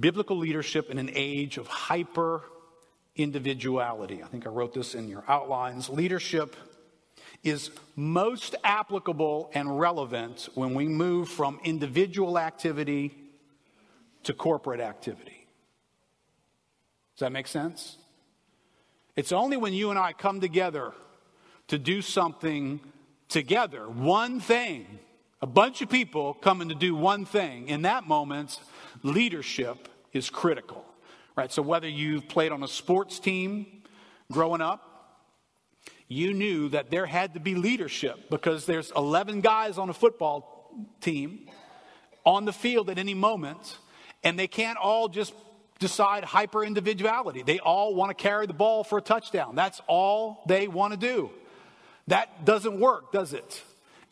[0.00, 2.42] Biblical leadership in an age of hyper
[3.16, 4.22] individuality.
[4.22, 5.88] I think I wrote this in your outlines.
[5.88, 6.56] Leadership
[7.42, 13.14] is most applicable and relevant when we move from individual activity
[14.22, 15.46] to corporate activity.
[17.14, 17.96] Does that make sense?
[19.16, 20.92] It's only when you and I come together
[21.68, 22.80] to do something
[23.28, 24.86] together, one thing,
[25.40, 27.68] a bunch of people coming to do one thing.
[27.68, 28.58] In that moment,
[29.02, 30.81] leadership is critical.
[31.36, 31.50] Right?
[31.50, 33.82] So whether you've played on a sports team
[34.30, 34.88] growing up,
[36.08, 40.70] you knew that there had to be leadership because there's 11 guys on a football
[41.00, 41.48] team
[42.24, 43.78] on the field at any moment,
[44.22, 45.32] and they can't all just
[45.78, 47.42] decide hyper individuality.
[47.42, 49.56] They all want to carry the ball for a touchdown.
[49.56, 51.30] That's all they want to do.
[52.08, 53.62] That doesn't work, does it?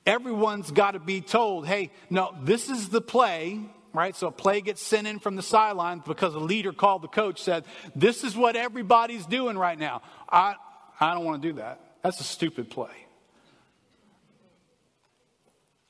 [0.07, 3.61] Everyone's got to be told, hey, no, this is the play,
[3.93, 4.15] right?
[4.15, 7.43] So a play gets sent in from the sideline because a leader called the coach,
[7.43, 10.03] said, this is what everybody's doing right now.
[10.29, 10.55] I,
[11.01, 11.81] I don't want to do that.
[12.03, 13.07] That's a stupid play.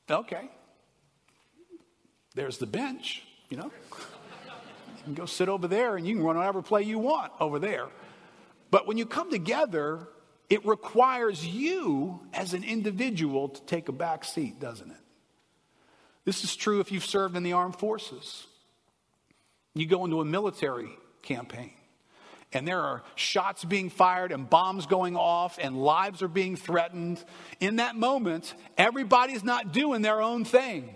[0.09, 0.49] Okay.
[2.35, 3.71] There's the bench, you know.
[4.97, 7.59] You can go sit over there and you can run whatever play you want over
[7.59, 7.87] there.
[8.69, 10.07] But when you come together,
[10.49, 14.97] it requires you as an individual to take a back seat, doesn't it?
[16.25, 18.45] This is true if you've served in the armed forces.
[19.73, 20.89] You go into a military
[21.21, 21.71] campaign
[22.53, 27.23] and there are shots being fired and bombs going off and lives are being threatened.
[27.59, 30.95] In that moment, everybody's not doing their own thing.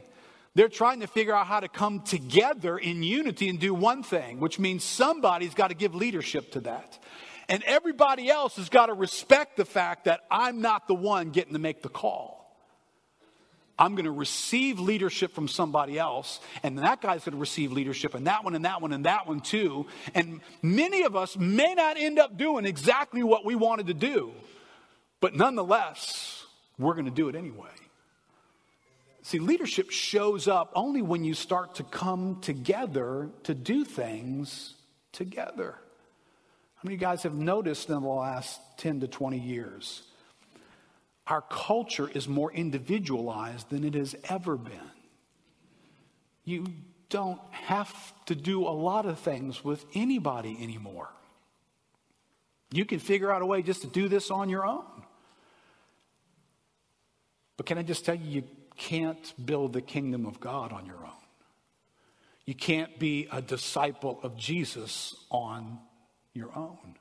[0.54, 4.40] They're trying to figure out how to come together in unity and do one thing,
[4.40, 7.00] which means somebody's got to give leadership to that.
[7.48, 11.54] And everybody else has got to respect the fact that I'm not the one getting
[11.54, 12.45] to make the call.
[13.78, 18.14] I'm going to receive leadership from somebody else, and that guy's going to receive leadership,
[18.16, 19.86] and that one, and that one, and that one too.
[20.14, 24.32] And many of us may not end up doing exactly what we wanted to do,
[25.20, 26.46] but nonetheless,
[26.78, 27.70] we're going to do it anyway.
[29.24, 34.76] See, leadership shows up only when you start to come together to do things
[35.12, 35.76] together.
[36.76, 40.04] How many of you guys have noticed in the last 10 to 20 years?
[41.28, 44.92] Our culture is more individualized than it has ever been.
[46.44, 46.68] You
[47.10, 47.94] don't have
[48.26, 51.10] to do a lot of things with anybody anymore.
[52.72, 54.86] You can figure out a way just to do this on your own.
[57.58, 58.44] But can I just tell you, you
[58.76, 61.12] can't build the kingdom of God on your own.
[62.46, 65.80] You can't be a disciple of Jesus on
[66.34, 66.96] your own.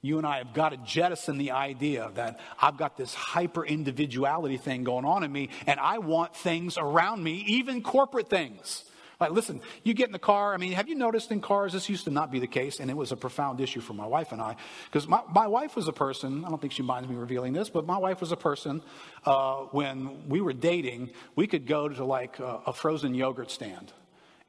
[0.00, 4.56] You and I have got to jettison the idea that I've got this hyper individuality
[4.56, 8.84] thing going on in me, and I want things around me, even corporate things.
[9.18, 10.54] Like, listen, you get in the car.
[10.54, 12.88] I mean, have you noticed in cars, this used to not be the case, and
[12.88, 14.54] it was a profound issue for my wife and I.
[14.84, 17.68] Because my, my wife was a person, I don't think she minds me revealing this,
[17.68, 18.80] but my wife was a person,
[19.24, 23.92] uh, when we were dating, we could go to like a, a frozen yogurt stand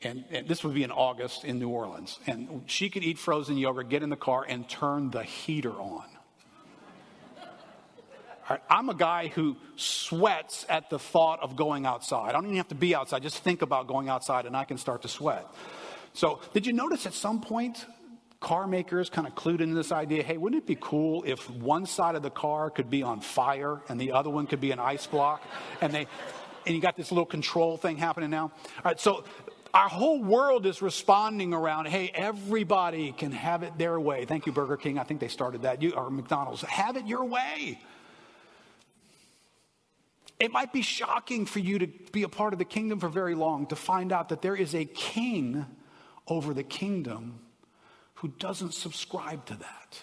[0.01, 2.19] and, and, this would be in August in New Orleans.
[2.25, 6.05] And she could eat frozen yogurt, get in the car, and turn the heater on.
[8.67, 12.29] I'm a guy who sweats at the thought of going outside.
[12.29, 14.77] I don't even have to be outside, just think about going outside, and I can
[14.77, 15.45] start to sweat.
[16.13, 17.85] So, did you notice at some point
[18.39, 21.85] car makers kind of clued into this idea hey, wouldn't it be cool if one
[21.85, 24.79] side of the car could be on fire and the other one could be an
[24.79, 25.43] ice block?
[25.81, 26.07] And they
[26.65, 28.43] and you got this little control thing happening now.
[28.43, 29.23] All right, so
[29.73, 34.25] our whole world is responding around, hey, everybody can have it their way.
[34.25, 34.97] Thank you, Burger King.
[34.97, 35.81] I think they started that.
[35.81, 36.61] You, or McDonald's.
[36.61, 37.79] Have it your way.
[40.39, 43.35] It might be shocking for you to be a part of the kingdom for very
[43.35, 45.65] long to find out that there is a king
[46.27, 47.39] over the kingdom
[48.15, 50.01] who doesn't subscribe to that.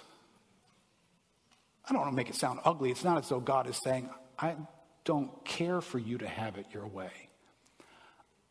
[1.89, 2.91] I don't want to make it sound ugly.
[2.91, 4.57] It's not as though God is saying, I
[5.05, 7.26] don't care for you to have it your way.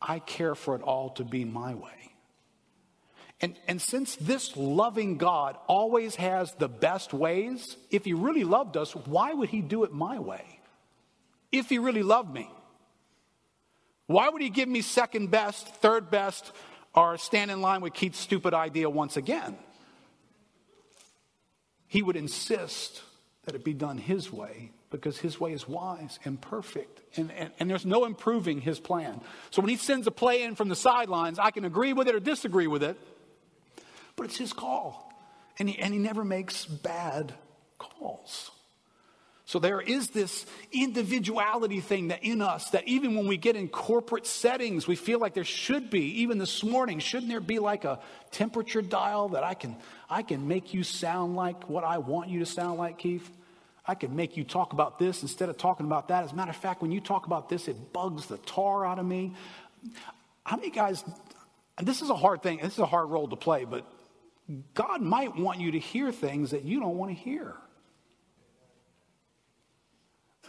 [0.06, 1.90] I care for it all to be my way.
[3.40, 8.76] And, and since this loving God always has the best ways, if he really loved
[8.76, 10.60] us, why would he do it my way?
[11.52, 12.48] If he really loved me.
[14.06, 16.52] Why would he give me second best, third best,
[16.94, 19.58] or stand in line with Keith's stupid idea once again?
[21.88, 23.02] He would insist
[23.44, 27.00] that it be done his way because his way is wise and perfect.
[27.18, 29.20] And, and, and, there's no improving his plan.
[29.50, 32.14] So when he sends a play in from the sidelines, I can agree with it
[32.14, 32.96] or disagree with it,
[34.14, 35.12] but it's his call.
[35.58, 37.32] And he, and he never makes bad
[37.78, 38.50] calls.
[39.46, 43.68] So there is this individuality thing that in us that even when we get in
[43.68, 46.22] corporate settings, we feel like there should be.
[46.22, 48.00] Even this morning, shouldn't there be like a
[48.32, 49.76] temperature dial that I can
[50.10, 53.30] I can make you sound like what I want you to sound like, Keith?
[53.86, 56.24] I can make you talk about this instead of talking about that.
[56.24, 58.98] As a matter of fact, when you talk about this, it bugs the tar out
[58.98, 59.34] of me.
[60.44, 61.04] How many guys,
[61.80, 63.86] this is a hard thing, this is a hard role to play, but
[64.74, 67.54] God might want you to hear things that you don't want to hear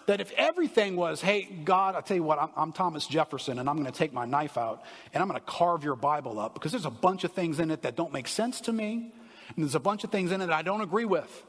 [0.07, 3.69] that if everything was, hey, God, I tell you what, I'm, I'm Thomas Jefferson and
[3.69, 4.83] I'm going to take my knife out
[5.13, 7.71] and I'm going to carve your Bible up because there's a bunch of things in
[7.71, 9.11] it that don't make sense to me
[9.55, 11.43] and there's a bunch of things in it I don't agree with.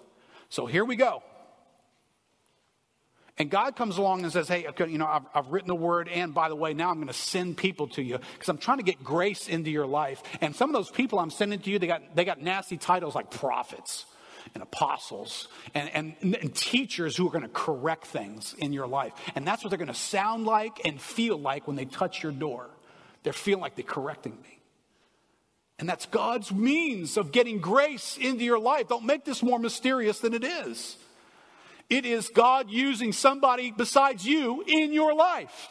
[0.48, 1.22] So here we go.
[3.38, 6.34] And God comes along and says, Hey, you know, I've, I've written the word, and
[6.34, 8.84] by the way, now I'm going to send people to you because I'm trying to
[8.84, 10.22] get grace into your life.
[10.40, 13.14] And some of those people I'm sending to you, they got, they got nasty titles
[13.14, 14.06] like prophets
[14.54, 19.12] and apostles and, and, and teachers who are going to correct things in your life.
[19.34, 22.32] And that's what they're going to sound like and feel like when they touch your
[22.32, 22.68] door.
[23.22, 24.60] They're feeling like they're correcting me.
[25.78, 28.88] And that's God's means of getting grace into your life.
[28.88, 30.96] Don't make this more mysterious than it is.
[31.88, 35.68] It is God using somebody besides you in your life.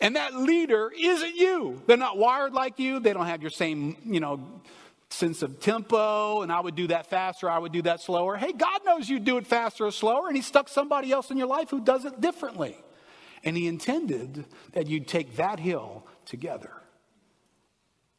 [0.00, 1.82] And that leader isn't you.
[1.86, 3.00] They're not wired like you.
[3.00, 4.60] They don't have your same, you know,
[5.10, 8.36] sense of tempo, and I would do that faster, I would do that slower.
[8.36, 11.38] Hey, God knows you'd do it faster or slower, and He stuck somebody else in
[11.38, 12.76] your life who does it differently.
[13.42, 16.72] And He intended that you'd take that hill together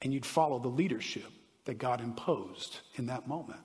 [0.02, 1.30] and you'd follow the leadership
[1.66, 3.60] that God imposed in that moment.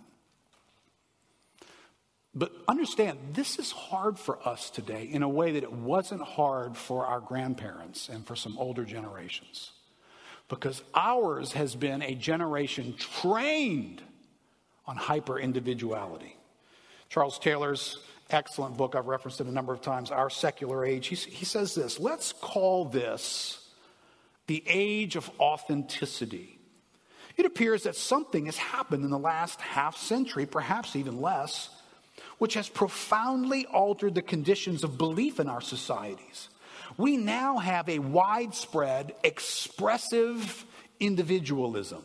[2.34, 6.76] But understand, this is hard for us today in a way that it wasn't hard
[6.76, 9.70] for our grandparents and for some older generations
[10.48, 14.02] because ours has been a generation trained
[14.86, 16.36] on hyper individuality.
[17.08, 17.98] Charles Taylor's
[18.30, 21.74] excellent book, I've referenced it a number of times, Our Secular Age, he, he says
[21.74, 23.60] this let's call this
[24.46, 26.58] the age of authenticity.
[27.36, 31.70] It appears that something has happened in the last half century, perhaps even less,
[32.44, 36.50] which has profoundly altered the conditions of belief in our societies
[36.96, 40.64] we now have a widespread expressive
[41.00, 42.04] individualism.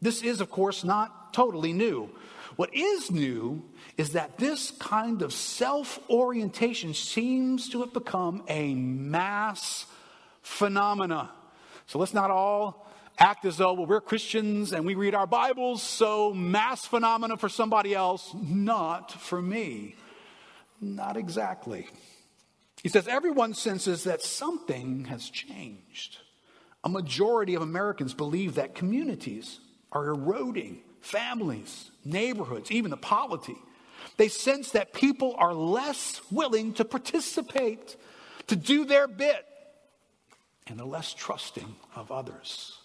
[0.00, 2.10] This is, of course, not totally new.
[2.56, 3.64] What is new
[3.96, 9.86] is that this kind of self orientation seems to have become a mass
[10.42, 11.30] phenomena.
[11.86, 15.82] So let's not all act as though well, we're Christians and we read our Bibles,
[15.82, 19.96] so mass phenomena for somebody else, not for me.
[20.80, 21.86] Not exactly.
[22.82, 26.18] He says, everyone senses that something has changed.
[26.82, 29.60] A majority of Americans believe that communities
[29.92, 33.56] are eroding, families, neighborhoods, even the polity.
[34.16, 37.96] They sense that people are less willing to participate,
[38.48, 39.46] to do their bit,
[40.66, 42.78] and are less trusting of others.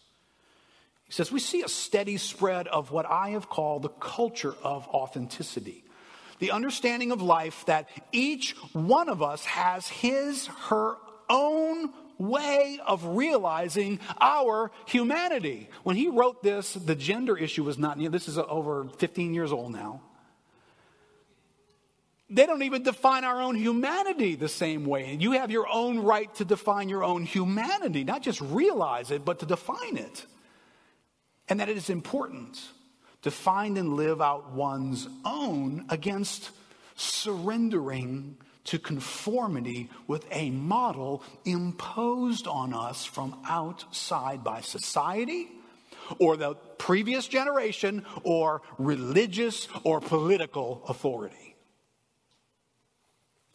[1.08, 4.88] He says, We see a steady spread of what I have called the culture of
[4.88, 5.84] authenticity
[6.40, 10.98] the understanding of life that each one of us has his, her
[11.30, 15.70] own way of realizing our humanity.
[15.84, 19.52] When he wrote this, the gender issue was not, know, this is over 15 years
[19.52, 20.02] old now.
[22.30, 25.16] They don't even define our own humanity the same way.
[25.18, 29.40] You have your own right to define your own humanity, not just realize it, but
[29.40, 30.26] to define it.
[31.50, 32.60] And that it is important
[33.22, 36.52] to find and live out one's own against
[36.96, 45.48] surrendering to conformity with a model imposed on us from outside by society
[46.20, 51.56] or the previous generation or religious or political authority.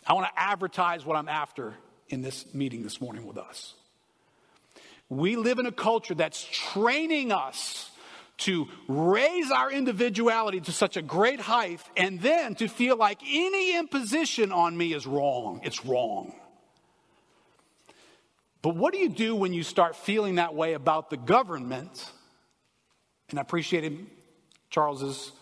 [0.07, 1.74] I want to advertise what I'm after
[2.09, 3.74] in this meeting this morning with us.
[5.13, 7.91] We live in a culture that's training us
[8.39, 13.77] to raise our individuality to such a great height and then to feel like any
[13.77, 15.61] imposition on me is wrong.
[15.65, 16.33] It's wrong.
[18.63, 22.11] But what do you do when you start feeling that way about the government?
[23.29, 24.07] And I appreciated
[24.71, 25.33] Charles's.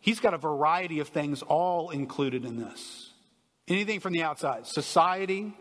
[0.00, 3.12] He's got a variety of things all included in this.
[3.68, 5.54] Anything from the outside society,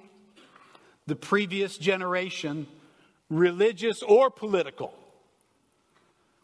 [1.06, 2.66] the previous generation,
[3.30, 4.94] religious or political.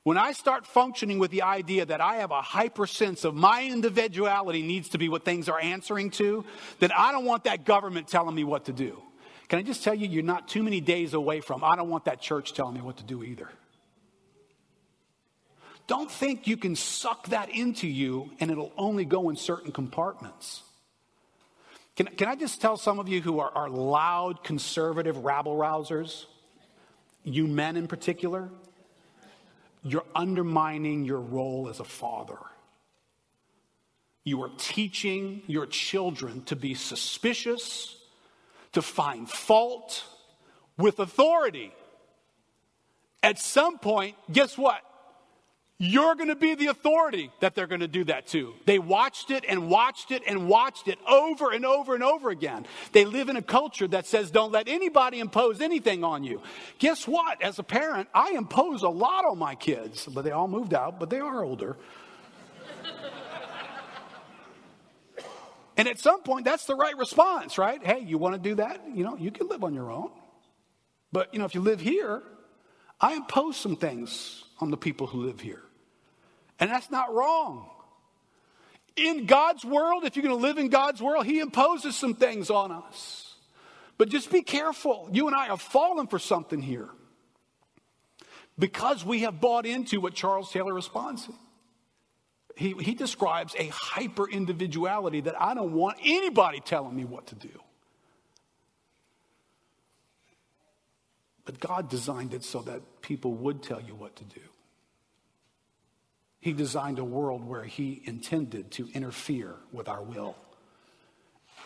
[0.03, 3.63] When I start functioning with the idea that I have a hyper sense of my
[3.63, 6.43] individuality needs to be what things are answering to,
[6.79, 8.99] then I don't want that government telling me what to do.
[9.47, 12.05] Can I just tell you, you're not too many days away from, I don't want
[12.05, 13.49] that church telling me what to do either.
[15.85, 20.63] Don't think you can suck that into you and it'll only go in certain compartments.
[21.95, 26.25] Can, can I just tell some of you who are, are loud, conservative rabble rousers,
[27.23, 28.49] you men in particular,
[29.83, 32.37] you're undermining your role as a father.
[34.23, 37.97] You are teaching your children to be suspicious,
[38.73, 40.03] to find fault
[40.77, 41.73] with authority.
[43.23, 44.81] At some point, guess what?
[45.83, 48.53] You're going to be the authority that they're going to do that to.
[48.67, 52.67] They watched it and watched it and watched it over and over and over again.
[52.91, 56.43] They live in a culture that says, don't let anybody impose anything on you.
[56.77, 57.41] Guess what?
[57.41, 60.99] As a parent, I impose a lot on my kids, but they all moved out,
[60.99, 61.75] but they are older.
[65.77, 67.83] and at some point, that's the right response, right?
[67.83, 68.83] Hey, you want to do that?
[68.93, 70.11] You know, you can live on your own.
[71.11, 72.21] But, you know, if you live here,
[72.99, 75.63] I impose some things on the people who live here.
[76.61, 77.67] And that's not wrong.
[78.95, 82.51] In God's world, if you're going to live in God's world, He imposes some things
[82.51, 83.35] on us.
[83.97, 85.09] But just be careful.
[85.11, 86.89] You and I have fallen for something here
[88.59, 91.33] because we have bought into what Charles Taylor responds to.
[92.55, 97.35] He, he describes a hyper individuality that I don't want anybody telling me what to
[97.35, 97.59] do.
[101.45, 104.41] But God designed it so that people would tell you what to do.
[106.41, 110.35] He designed a world where he intended to interfere with our will.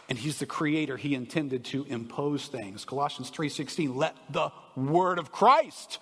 [0.08, 0.98] And he's the creator.
[0.98, 2.86] He intended to impose things.
[2.86, 6.00] Colossians 3:16, let the word of Christ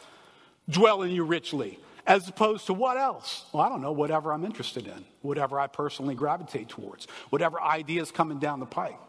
[0.67, 1.79] dwell in you richly.
[2.05, 3.45] As opposed to what else?
[3.53, 8.11] Well, I don't know, whatever I'm interested in, whatever I personally gravitate towards, whatever ideas
[8.11, 8.99] coming down the pike,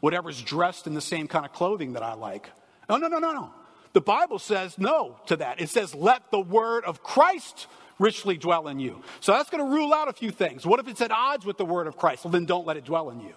[0.00, 2.50] whatever's dressed in the same kind of clothing that I like.
[2.88, 3.50] No, no, no, no, no.
[3.92, 5.60] The Bible says no to that.
[5.60, 7.68] It says, let the word of Christ
[8.00, 9.02] richly dwell in you.
[9.20, 10.66] So that's going to rule out a few things.
[10.66, 12.24] What if it's at odds with the word of Christ?
[12.24, 13.34] Well, then don't let it dwell in you.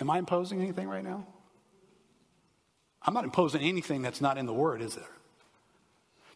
[0.00, 1.26] Am I imposing anything right now?
[3.02, 5.04] I'm not imposing anything that's not in the word, is there?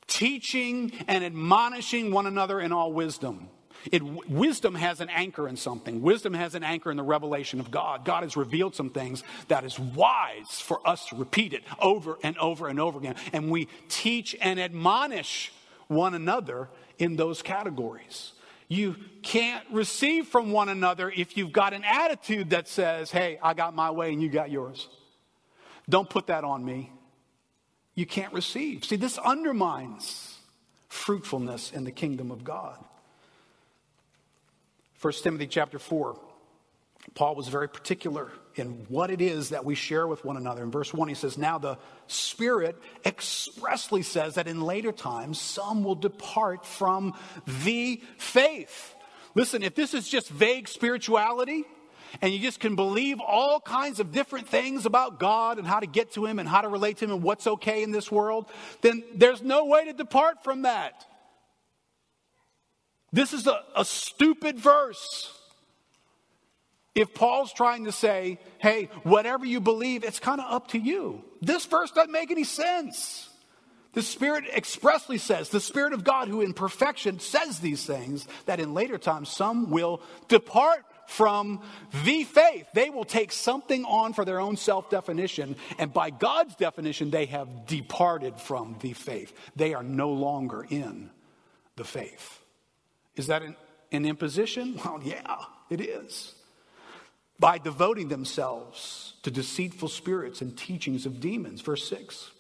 [0.07, 3.49] Teaching and admonishing one another in all wisdom
[3.91, 6.01] it, wisdom has an anchor in something.
[6.03, 8.05] Wisdom has an anchor in the revelation of God.
[8.05, 12.37] God has revealed some things that is wise for us to repeat it over and
[12.39, 13.17] over and over again.
[13.33, 15.53] And we teach and admonish
[15.89, 16.69] one another
[16.99, 18.33] in those categories.
[18.69, 23.55] You can't receive from one another if you've got an attitude that says, hey, I
[23.55, 24.89] got my way and you got yours.
[25.89, 26.91] Don't put that on me.
[27.95, 28.85] You can't receive.
[28.85, 30.39] See, this undermines
[30.89, 32.83] fruitfulness in the kingdom of God.
[35.05, 36.19] 1 Timothy chapter 4.
[37.15, 40.63] Paul was very particular in what it is that we share with one another.
[40.63, 41.77] In verse 1, he says, Now the
[42.07, 47.13] Spirit expressly says that in later times some will depart from
[47.65, 48.95] the faith.
[49.35, 51.65] Listen, if this is just vague spirituality,
[52.23, 55.87] and you just can believe all kinds of different things about God and how to
[55.87, 58.49] get to Him and how to relate to Him and what's okay in this world,
[58.81, 61.05] then there's no way to depart from that.
[63.15, 65.33] This is a, a stupid verse.
[66.97, 71.23] If Paul's trying to say, hey, whatever you believe, it's kind of up to you.
[71.41, 73.29] This verse doesn't make any sense.
[73.93, 78.59] The Spirit expressly says, the Spirit of God, who in perfection says these things, that
[78.59, 81.63] in later times some will depart from
[82.05, 82.67] the faith.
[82.75, 87.27] They will take something on for their own self definition, and by God's definition, they
[87.27, 89.33] have departed from the faith.
[89.55, 91.11] They are no longer in
[91.77, 92.44] the faith.
[93.17, 93.57] Is that an,
[93.93, 94.81] an imposition?
[94.85, 95.37] Well, yeah,
[95.71, 96.35] it is.
[97.39, 101.61] By devoting themselves to deceitful spirits and teachings of demons.
[101.61, 102.31] Verse 6.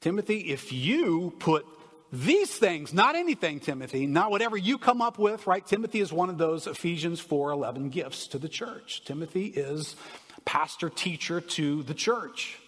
[0.00, 1.66] Timothy, if you put
[2.12, 5.64] these things, not anything, Timothy, not whatever you come up with, right?
[5.64, 9.04] Timothy is one of those Ephesians 4:11 gifts to the church.
[9.04, 9.94] Timothy is
[10.44, 12.58] pastor teacher to the church.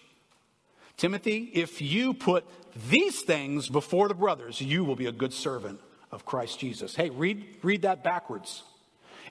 [0.95, 2.45] Timothy, if you put
[2.89, 5.79] these things before the brothers, you will be a good servant
[6.13, 6.95] of Christ Jesus.
[6.95, 8.63] Hey, read, read that backwards.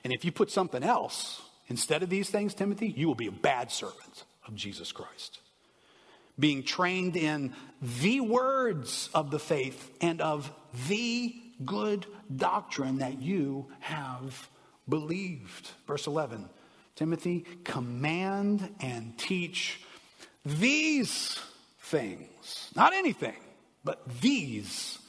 [0.03, 3.31] And if you put something else instead of these things, Timothy, you will be a
[3.31, 5.39] bad servant of Jesus Christ.
[6.37, 10.51] Being trained in the words of the faith and of
[10.87, 12.05] the good
[12.35, 14.49] doctrine that you have
[14.89, 15.69] believed.
[15.87, 16.49] Verse 11
[16.95, 19.81] Timothy, command and teach
[20.45, 21.39] these
[21.79, 22.71] things.
[22.75, 23.37] Not anything,
[23.83, 24.99] but these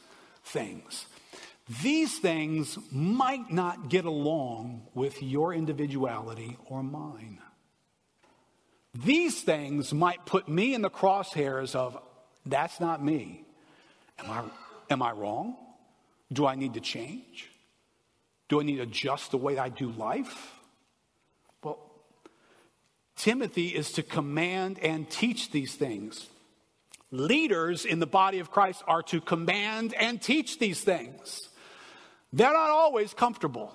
[0.44, 1.06] things.
[1.82, 7.38] These things might not get along with your individuality or mine.
[8.94, 11.98] These things might put me in the crosshairs of,
[12.44, 13.44] that's not me.
[14.18, 14.42] Am I,
[14.90, 15.56] am I wrong?
[16.32, 17.50] Do I need to change?
[18.48, 20.52] Do I need to adjust the way I do life?
[21.62, 21.78] Well,
[23.16, 26.28] Timothy is to command and teach these things.
[27.10, 31.48] Leaders in the body of Christ are to command and teach these things.
[32.34, 33.72] They're not always comfortable.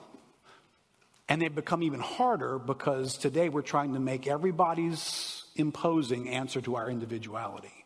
[1.29, 6.75] And they've become even harder because today we're trying to make everybody's imposing answer to
[6.75, 7.85] our individuality.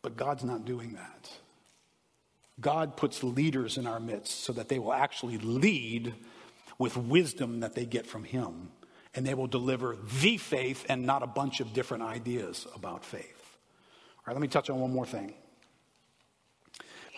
[0.00, 1.30] But God's not doing that.
[2.60, 6.14] God puts leaders in our midst so that they will actually lead
[6.78, 8.70] with wisdom that they get from Him.
[9.16, 13.58] And they will deliver the faith and not a bunch of different ideas about faith.
[14.18, 15.34] All right, let me touch on one more thing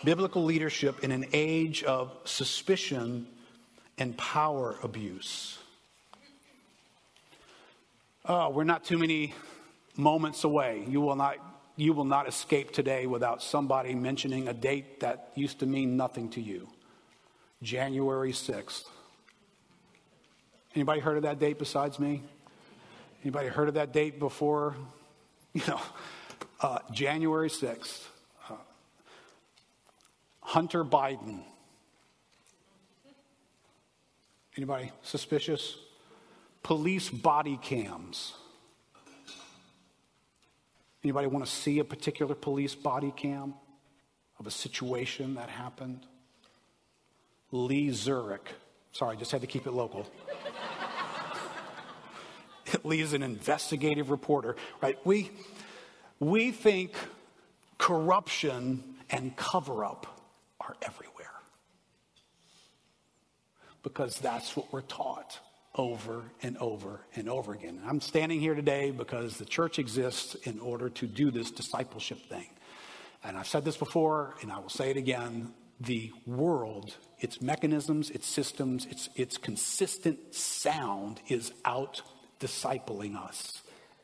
[0.03, 3.27] biblical leadership in an age of suspicion
[3.97, 5.57] and power abuse.
[8.25, 9.33] Oh, we're not too many
[9.95, 10.83] moments away.
[10.87, 11.37] You will not,
[11.77, 16.29] you will not escape today without somebody mentioning a date that used to mean nothing
[16.31, 16.67] to you.
[17.61, 18.83] January 6th.
[20.73, 22.21] Anybody heard of that date besides me?
[23.23, 24.75] Anybody heard of that date before?
[25.55, 25.79] You know,
[26.59, 28.01] uh, January 6th.
[30.45, 31.39] Hunter Biden.
[34.55, 35.75] Anybody suspicious?
[36.61, 38.33] Police body cams.
[41.03, 43.55] Anybody want to see a particular police body cam
[44.39, 46.05] of a situation that happened?
[47.51, 48.47] Lee Zurik.
[48.91, 50.07] Sorry, just had to keep it local.
[52.83, 55.03] Lee is an investigative reporter, right?
[55.05, 55.31] We,
[56.19, 56.93] we think
[57.79, 60.14] corruption and cover up
[60.67, 61.31] are everywhere.
[63.83, 65.39] Because that's what we're taught
[65.75, 67.81] over and over and over again.
[67.85, 72.47] I'm standing here today because the church exists in order to do this discipleship thing.
[73.23, 78.09] And I've said this before, and I will say it again the world, its mechanisms,
[78.09, 82.01] its systems, its, its consistent sound is out
[82.39, 83.61] discipling us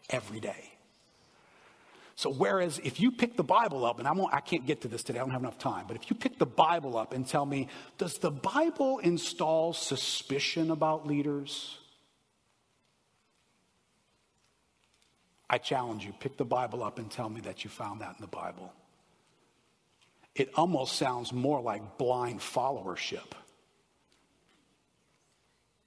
[0.09, 0.71] every day.
[2.22, 4.88] So, whereas if you pick the Bible up, and I, won't, I can't get to
[4.88, 7.28] this today, I don't have enough time, but if you pick the Bible up and
[7.28, 7.68] tell me,
[7.98, 11.80] does the Bible install suspicion about leaders?
[15.50, 18.22] I challenge you, pick the Bible up and tell me that you found that in
[18.22, 18.72] the Bible.
[20.36, 23.32] It almost sounds more like blind followership.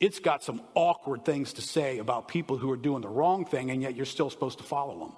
[0.01, 3.70] It's got some awkward things to say about people who are doing the wrong thing,
[3.70, 5.12] and yet you're still supposed to follow them.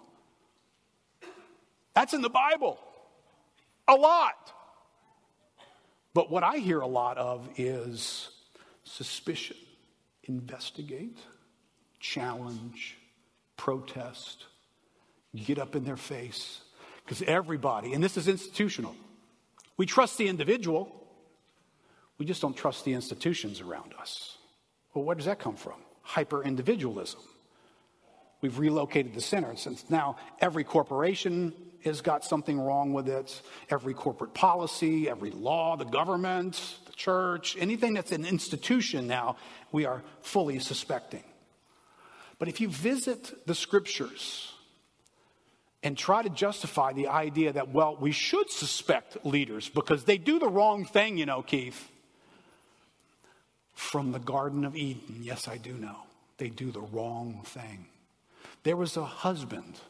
[1.97, 2.78] That's in the Bible.
[3.88, 4.53] A lot.
[6.12, 8.28] But what I hear a lot of is
[8.84, 9.57] suspicion,
[10.24, 11.18] investigate,
[11.99, 12.99] challenge,
[13.57, 14.44] protest,
[15.34, 16.61] get up in their face.
[17.03, 18.94] Because everybody, and this is institutional,
[19.78, 20.92] we trust the individual,
[22.18, 24.36] we just don't trust the institutions around us.
[24.92, 25.80] Well, where does that come from?
[26.03, 27.20] Hyper individualism.
[28.42, 29.57] We've relocated the center.
[29.57, 31.55] Since now every corporation
[31.87, 33.41] has got something wrong with it.
[33.70, 39.37] Every corporate policy, every law, the government, the church, anything that's an institution now,
[39.72, 41.24] we are fully suspecting.
[42.39, 44.53] But if you visit the scriptures
[45.82, 50.39] and try to justify the idea that, well, we should suspect leaders because they do
[50.39, 51.91] the wrong thing, you know, Keith.
[53.74, 55.97] From the Garden of Eden, yes, I do know.
[56.39, 57.87] They do the wrong thing.
[58.62, 59.80] There was a husband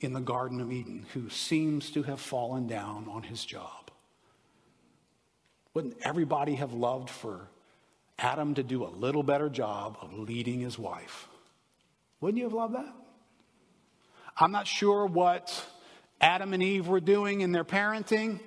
[0.00, 3.90] in the Garden of Eden who seems to have fallen down on his job.
[5.74, 7.48] Wouldn't everybody have loved for
[8.18, 11.28] Adam to do a little better job of leading his wife?
[12.20, 12.92] Wouldn't you have loved that?
[14.36, 15.64] I'm not sure what
[16.20, 18.40] Adam and Eve were doing in their parenting.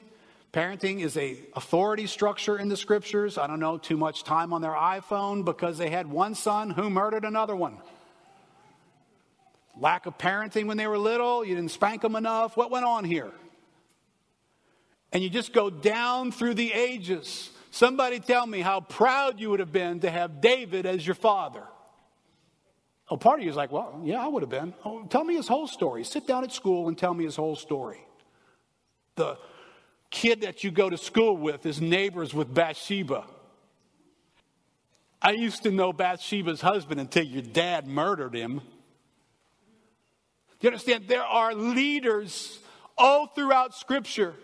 [0.54, 3.38] Parenting is a authority structure in the scriptures.
[3.38, 6.90] I don't know too much time on their iPhone because they had one son who
[6.90, 7.78] murdered another one.
[9.80, 12.58] Lack of parenting when they were little, you didn't spank them enough.
[12.58, 13.32] What went on here?
[15.14, 17.50] And you just go down through the ages.
[17.72, 21.64] Somebody tell me how proud you would have been to have David as your father.
[23.10, 24.74] Oh, part of you is like, well, yeah, I would have been.
[24.86, 26.04] Oh, tell me his whole story.
[26.04, 28.06] Sit down at school and tell me his whole story.
[29.16, 29.38] The
[30.10, 33.26] kid that you go to school with is neighbors with Bathsheba.
[35.22, 38.62] I used to know Bathsheba's husband until your dad murdered him.
[40.62, 41.06] You understand?
[41.08, 42.60] There are leaders
[42.98, 44.36] all throughout Scripture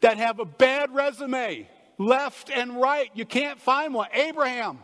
[0.00, 3.10] that have a bad resume, left and right.
[3.14, 4.08] You can't find one.
[4.12, 4.80] Abraham,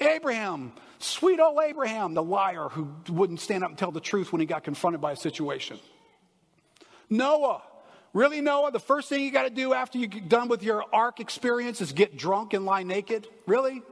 [0.00, 4.40] Abraham, sweet old Abraham, the liar who wouldn't stand up and tell the truth when
[4.40, 5.78] he got confronted by a situation.
[7.08, 7.62] Noah,
[8.12, 10.84] really, Noah, the first thing you got to do after you get done with your
[10.92, 13.26] ark experience is get drunk and lie naked?
[13.46, 13.82] Really?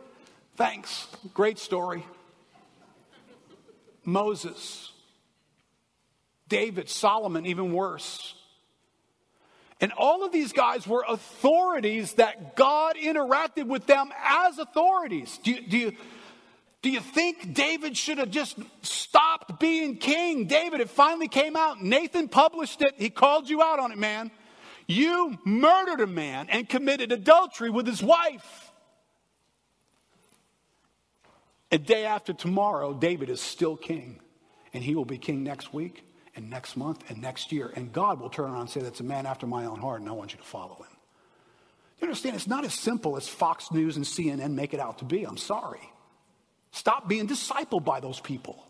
[0.57, 1.07] Thanks.
[1.33, 2.05] Great story.
[4.05, 4.93] Moses,
[6.49, 8.35] David, Solomon, even worse.
[9.81, 15.39] And all of these guys were authorities that God interacted with them as authorities.
[15.43, 15.93] Do you, do you,
[16.81, 20.47] do you think David should have just stopped being king?
[20.47, 21.83] David, it finally came out.
[21.83, 22.95] Nathan published it.
[22.97, 24.31] He called you out on it, man.
[24.87, 28.71] You murdered a man and committed adultery with his wife.
[31.73, 34.21] A day after tomorrow, David is still king,
[34.73, 36.06] and he will be king next week
[36.37, 37.73] and next month and next year.
[37.75, 40.09] And God will turn around and say, That's a man after my own heart, and
[40.09, 40.97] I want you to follow him.
[42.01, 42.37] You understand?
[42.37, 45.25] It's not as simple as Fox News and CNN make it out to be.
[45.25, 45.81] I'm sorry.
[46.71, 48.66] Stop being discipled by those people.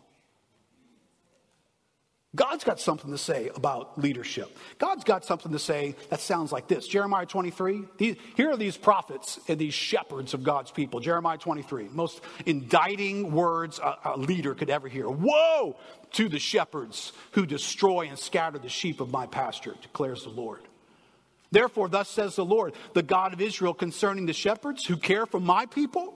[2.37, 4.55] God's got something to say about leadership.
[4.77, 7.83] God's got something to say that sounds like this Jeremiah 23.
[7.97, 10.99] These, here are these prophets and these shepherds of God's people.
[10.99, 15.09] Jeremiah 23, most indicting words a, a leader could ever hear.
[15.09, 15.77] Woe
[16.13, 20.61] to the shepherds who destroy and scatter the sheep of my pasture, declares the Lord.
[21.49, 25.39] Therefore, thus says the Lord, the God of Israel, concerning the shepherds who care for
[25.39, 26.13] my people,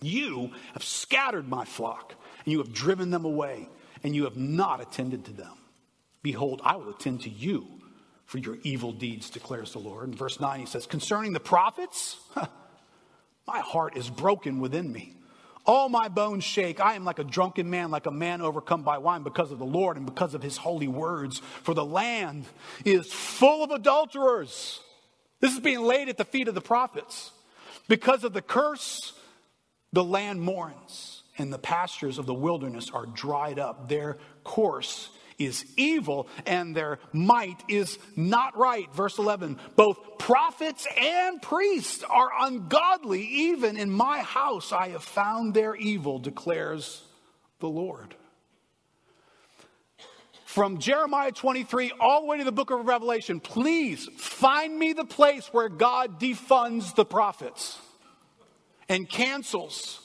[0.00, 2.14] you have scattered my flock,
[2.44, 3.68] and you have driven them away
[4.06, 5.58] and you have not attended to them.
[6.22, 7.66] Behold, I will attend to you
[8.24, 10.08] for your evil deeds, declares the Lord.
[10.08, 12.16] In verse 9, he says, Concerning the prophets,
[13.48, 15.16] my heart is broken within me.
[15.66, 16.78] All my bones shake.
[16.78, 19.66] I am like a drunken man, like a man overcome by wine because of the
[19.66, 21.40] Lord and because of his holy words.
[21.64, 22.44] For the land
[22.84, 24.78] is full of adulterers.
[25.40, 27.32] This is being laid at the feet of the prophets.
[27.88, 29.14] Because of the curse,
[29.92, 33.88] the land mourns and the pastures of the wilderness are dried up.
[33.88, 38.92] Their course is evil and their might is not right.
[38.94, 43.22] Verse 11 both prophets and priests are ungodly.
[43.22, 47.02] Even in my house I have found their evil, declares
[47.60, 48.14] the Lord.
[50.44, 55.04] From Jeremiah 23 all the way to the book of Revelation, please find me the
[55.04, 57.78] place where God defunds the prophets
[58.88, 60.00] and cancels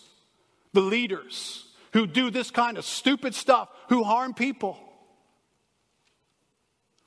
[0.74, 4.80] the leaders who do this kind of stupid stuff, who harm people.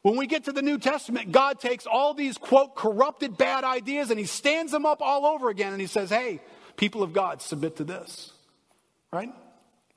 [0.03, 4.11] When we get to the New Testament, God takes all these, quote, corrupted bad ideas
[4.11, 6.43] and he stands them up all over again and he says, hey,
[6.77, 8.33] people of God, submit to this.
[9.11, 9.31] Right?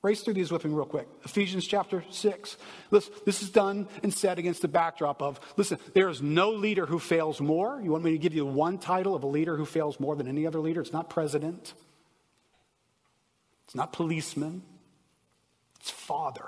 [0.01, 1.09] Race through these with me real quick.
[1.25, 2.57] Ephesians chapter 6.
[2.91, 6.85] Listen, this is done and said against the backdrop of listen, there is no leader
[6.85, 7.81] who fails more.
[7.83, 10.29] You want me to give you one title of a leader who fails more than
[10.29, 10.79] any other leader?
[10.79, 11.73] It's not president,
[13.67, 14.63] it's not policeman,
[15.79, 16.45] it's father.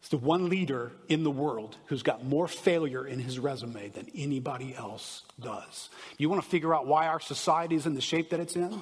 [0.00, 4.10] It's the one leader in the world who's got more failure in his resume than
[4.14, 5.88] anybody else does.
[6.18, 8.80] You want to figure out why our society is in the shape that it's in?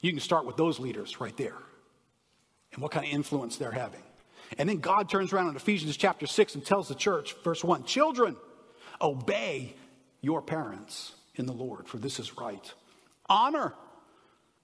[0.00, 1.58] You can start with those leaders right there
[2.72, 4.02] and what kind of influence they're having.
[4.58, 7.84] And then God turns around in Ephesians chapter 6 and tells the church, verse 1
[7.84, 8.36] Children,
[9.00, 9.74] obey
[10.20, 12.72] your parents in the Lord, for this is right.
[13.28, 13.74] Honor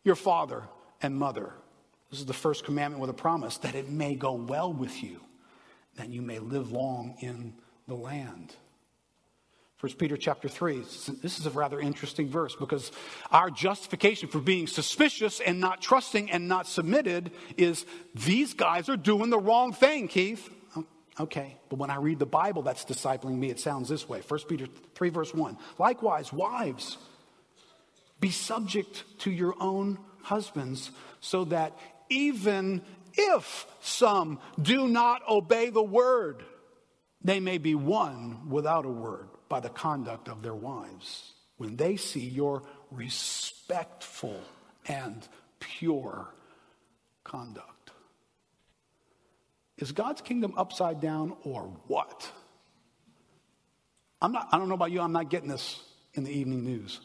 [0.04, 0.62] your father
[1.00, 1.52] and mother.
[2.10, 5.20] This is the first commandment with a promise that it may go well with you,
[5.96, 7.54] that you may live long in
[7.88, 8.54] the land.
[9.80, 10.78] 1 Peter chapter 3.
[11.22, 12.92] This is a rather interesting verse because
[13.32, 17.84] our justification for being suspicious and not trusting and not submitted is
[18.14, 20.48] these guys are doing the wrong thing, Keith.
[21.18, 24.20] Okay, but when I read the Bible that's discipling me, it sounds this way.
[24.20, 25.58] 1 Peter 3, verse 1.
[25.78, 26.96] Likewise, wives,
[28.22, 31.76] be subject to your own husbands, so that
[32.08, 32.80] even
[33.14, 36.44] if some do not obey the word,
[37.20, 41.96] they may be won without a word by the conduct of their wives when they
[41.96, 42.62] see your
[42.92, 44.40] respectful
[44.86, 45.26] and
[45.58, 46.28] pure
[47.24, 47.90] conduct.
[49.78, 52.30] Is God's kingdom upside down or what?
[54.20, 55.82] I'm not, I don't know about you, I'm not getting this
[56.14, 57.00] in the evening news.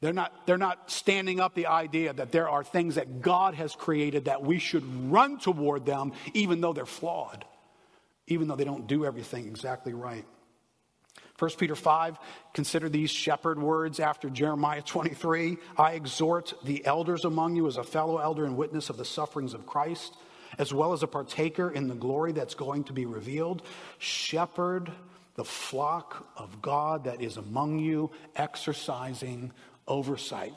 [0.00, 3.74] They're not, they're not standing up the idea that there are things that God has
[3.74, 7.44] created that we should run toward them, even though they're flawed,
[8.26, 10.26] even though they don't do everything exactly right.
[11.38, 12.18] 1 Peter 5,
[12.54, 15.58] consider these shepherd words after Jeremiah 23.
[15.76, 19.54] I exhort the elders among you as a fellow elder and witness of the sufferings
[19.54, 20.14] of Christ,
[20.58, 23.62] as well as a partaker in the glory that's going to be revealed.
[23.98, 24.90] Shepherd
[25.36, 29.52] the flock of God that is among you, exercising
[29.88, 30.54] oversight.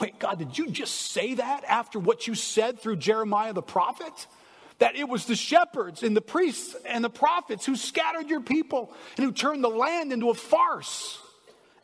[0.00, 4.26] Wait, God, did you just say that after what you said through Jeremiah the prophet?
[4.82, 8.92] that it was the shepherds and the priests and the prophets who scattered your people
[9.16, 11.20] and who turned the land into a farce.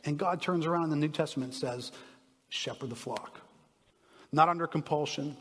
[0.05, 1.92] And God turns around in the New Testament and says,
[2.49, 3.40] Shepherd the flock.
[4.32, 5.36] Not under compulsion,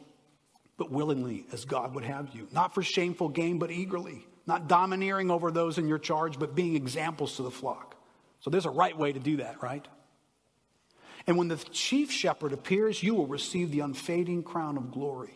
[0.77, 2.47] but willingly, as God would have you.
[2.51, 4.27] Not for shameful gain, but eagerly.
[4.45, 7.95] Not domineering over those in your charge, but being examples to the flock.
[8.39, 9.85] So there's a right way to do that, right?
[11.27, 15.33] And when the chief shepherd appears, you will receive the unfading crown of glory.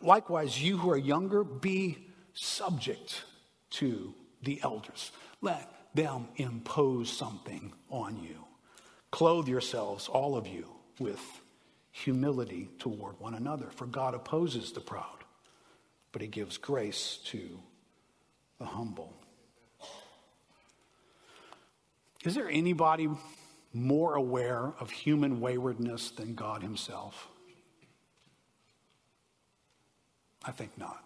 [0.00, 1.98] Likewise, you who are younger, be
[2.32, 3.22] subject
[3.70, 5.12] to the elders.
[5.42, 8.44] Let them impose something on you.
[9.10, 10.68] Clothe yourselves, all of you,
[10.98, 11.20] with
[11.90, 13.66] humility toward one another.
[13.74, 15.24] For God opposes the proud,
[16.12, 17.60] but he gives grace to
[18.58, 19.12] the humble.
[22.24, 23.08] Is there anybody
[23.78, 27.28] more aware of human waywardness than God himself?
[30.44, 31.04] I think not.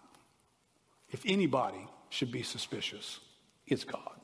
[1.11, 3.19] If anybody should be suspicious,
[3.67, 4.19] it's God.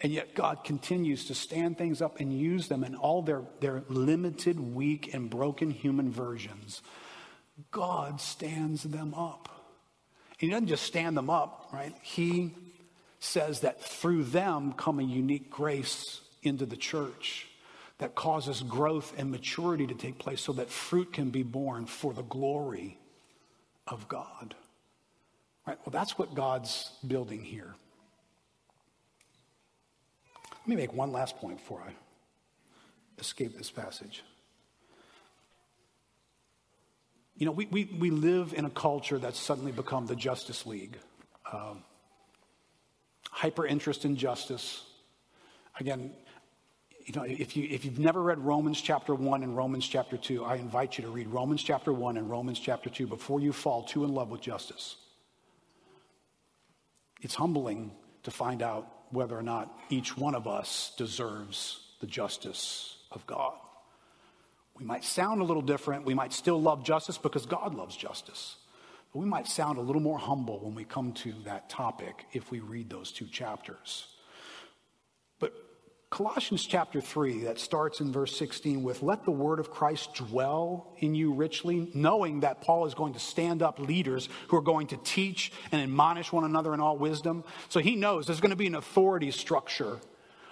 [0.00, 3.84] And yet, God continues to stand things up and use them in all their, their
[3.88, 6.82] limited, weak, and broken human versions.
[7.70, 9.48] God stands them up.
[10.32, 11.94] And He doesn't just stand them up, right?
[12.02, 12.54] He
[13.20, 17.48] says that through them come a unique grace into the church
[17.98, 22.12] that causes growth and maturity to take place so that fruit can be born for
[22.12, 22.98] the glory
[23.86, 24.54] of God.
[25.66, 25.78] Right?
[25.84, 27.74] Well, that's what God's building here.
[30.60, 31.92] Let me make one last point before I
[33.18, 34.22] escape this passage.
[37.36, 40.96] You know, we, we, we live in a culture that's suddenly become the Justice League.
[41.52, 41.82] Um,
[43.30, 44.84] hyper interest in justice.
[45.78, 46.12] Again,
[47.04, 50.44] you know, if, you, if you've never read Romans chapter 1 and Romans chapter 2,
[50.44, 53.82] I invite you to read Romans chapter 1 and Romans chapter 2 before you fall
[53.82, 54.96] too in love with justice.
[57.20, 57.92] It's humbling
[58.22, 63.54] to find out whether or not each one of us deserves the justice of God.
[64.78, 66.06] We might sound a little different.
[66.06, 68.56] We might still love justice because God loves justice.
[69.12, 72.50] But we might sound a little more humble when we come to that topic if
[72.50, 74.08] we read those two chapters.
[76.14, 80.94] Colossians chapter 3, that starts in verse 16 with, Let the word of Christ dwell
[80.98, 84.86] in you richly, knowing that Paul is going to stand up leaders who are going
[84.86, 87.42] to teach and admonish one another in all wisdom.
[87.68, 89.98] So he knows there's going to be an authority structure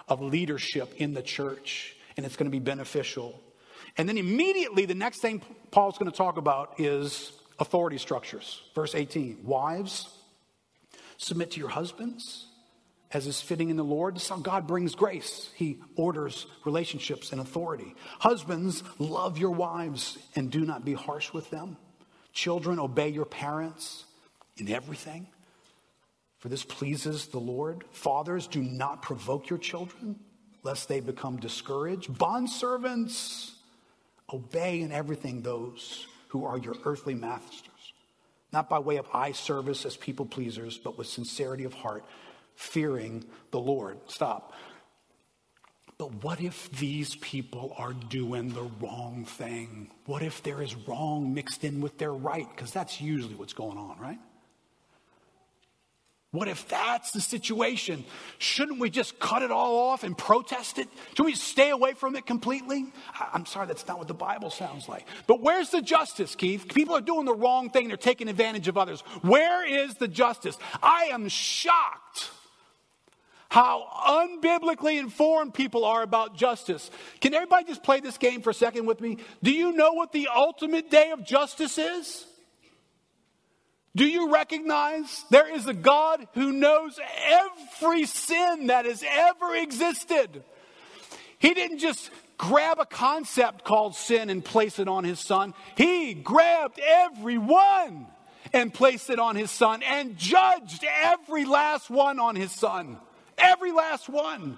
[0.09, 3.39] of leadership in the church, and it's going to be beneficial.
[3.95, 5.41] And then immediately, the next thing
[5.71, 8.61] Paul's going to talk about is authority structures.
[8.75, 10.09] Verse 18 Wives,
[11.15, 12.47] submit to your husbands
[13.13, 14.15] as is fitting in the Lord.
[14.15, 15.49] This is how God brings grace.
[15.55, 17.95] He orders relationships and authority.
[18.19, 21.77] Husbands, love your wives and do not be harsh with them.
[22.33, 24.05] Children, obey your parents
[24.57, 25.27] in everything,
[26.39, 27.83] for this pleases the Lord.
[27.91, 30.19] Fathers, do not provoke your children,
[30.63, 32.11] lest they become discouraged.
[32.11, 33.51] Bondservants,
[34.31, 37.93] obey in everything those who are your earthly masters,
[38.51, 42.03] not by way of eye service as people pleasers, but with sincerity of heart
[42.55, 43.97] fearing the Lord.
[44.07, 44.53] Stop.
[45.97, 49.89] But what if these people are doing the wrong thing?
[50.05, 52.47] What if there is wrong mixed in with their right?
[52.49, 54.19] Because that's usually what's going on, right?
[56.31, 58.05] What if that's the situation?
[58.39, 60.87] Shouldn't we just cut it all off and protest it?
[61.15, 62.91] Should we stay away from it completely?
[63.31, 65.05] I'm sorry, that's not what the Bible sounds like.
[65.27, 66.73] But where's the justice, Keith?
[66.73, 69.01] People are doing the wrong thing, they're taking advantage of others.
[69.21, 70.57] Where is the justice?
[70.81, 72.31] I am shocked
[73.53, 76.89] how unbiblically informed people are about justice.
[77.21, 79.19] Can everybody just play this game for a second with me?
[79.43, 82.25] Do you know what the ultimate day of justice is?
[83.95, 90.43] Do you recognize there is a God who knows every sin that has ever existed?
[91.37, 95.53] He didn't just grab a concept called sin and place it on his son.
[95.77, 98.07] He grabbed every one
[98.51, 102.97] and placed it on his son and judged every last one on his son.
[103.37, 104.57] Every last one.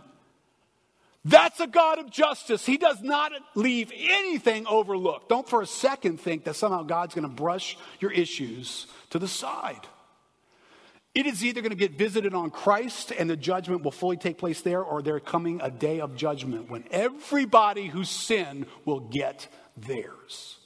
[1.26, 2.66] That's a God of justice.
[2.66, 5.28] He does not leave anything overlooked.
[5.28, 9.28] Don't for a second think that somehow God's going to brush your issues to the
[9.28, 9.88] side.
[11.16, 14.38] It is either going to get visited on Christ and the judgment will fully take
[14.38, 19.48] place there, or there coming a day of judgment when everybody who sinned will get
[19.76, 20.60] theirs.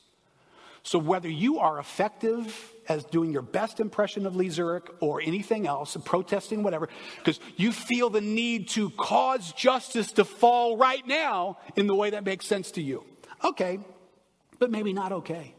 [0.84, 5.68] So, whether you are effective as doing your best impression of Lee Zurik or anything
[5.68, 11.60] else, protesting, whatever, because you feel the need to cause justice to fall right now
[11.76, 13.06] in the way that makes sense to you.
[13.44, 13.80] Okay,
[14.58, 15.54] but maybe not okay.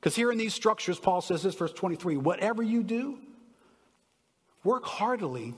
[0.00, 3.18] Because here in these structures, Paul says this, verse 23 whatever you do,
[4.64, 5.54] work heartily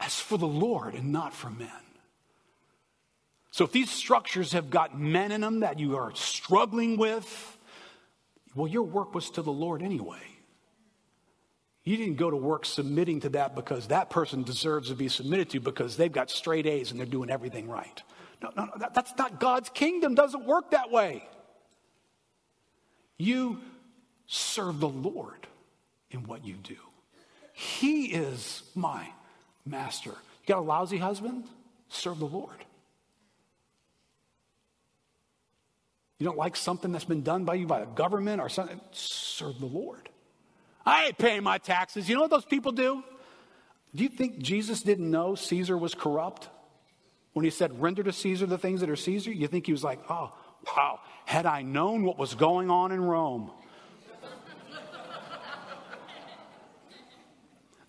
[0.00, 1.68] as for the Lord and not for men.
[3.50, 7.58] So if these structures have got men in them that you are struggling with,
[8.54, 10.20] well, your work was to the Lord anyway.
[11.84, 15.50] You didn't go to work submitting to that because that person deserves to be submitted
[15.50, 18.02] to because they've got straight A's and they're doing everything right.
[18.42, 20.14] No, no, no that, that's not God's kingdom.
[20.14, 21.26] Doesn't work that way.
[23.16, 23.60] You
[24.26, 25.46] serve the Lord
[26.10, 26.76] in what you do.
[27.52, 29.08] He is my
[29.66, 30.10] master.
[30.10, 31.44] You got a lousy husband?
[31.88, 32.64] Serve the Lord.
[36.20, 38.78] You don't like something that's been done by you by the government or something?
[38.92, 40.10] Serve the Lord.
[40.84, 42.10] I ain't paying my taxes.
[42.10, 43.02] You know what those people do?
[43.94, 46.50] Do you think Jesus didn't know Caesar was corrupt?
[47.32, 49.82] When he said, render to Caesar the things that are Caesar, you think he was
[49.82, 50.34] like, oh,
[50.76, 53.50] wow, had I known what was going on in Rome,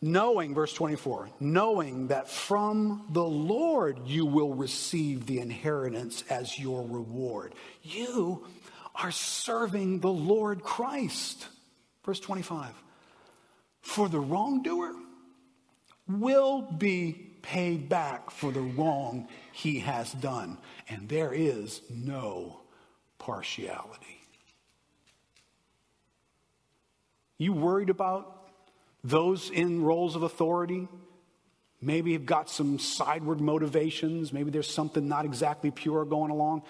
[0.01, 6.81] knowing, verse 24, knowing that from the Lord you will receive the inheritance as your
[6.81, 7.53] reward.
[7.83, 8.45] You
[8.95, 11.47] are serving the Lord Christ.
[12.03, 12.73] Verse 25,
[13.81, 14.95] for the wrongdoer
[16.07, 20.57] will be paid back for the wrong he has done,
[20.89, 22.61] and there is no
[23.19, 24.19] partiality.
[27.37, 28.40] You worried about
[29.03, 30.87] those in roles of authority
[31.81, 34.31] maybe have got some sideward motivations.
[34.31, 36.63] Maybe there's something not exactly pure going along.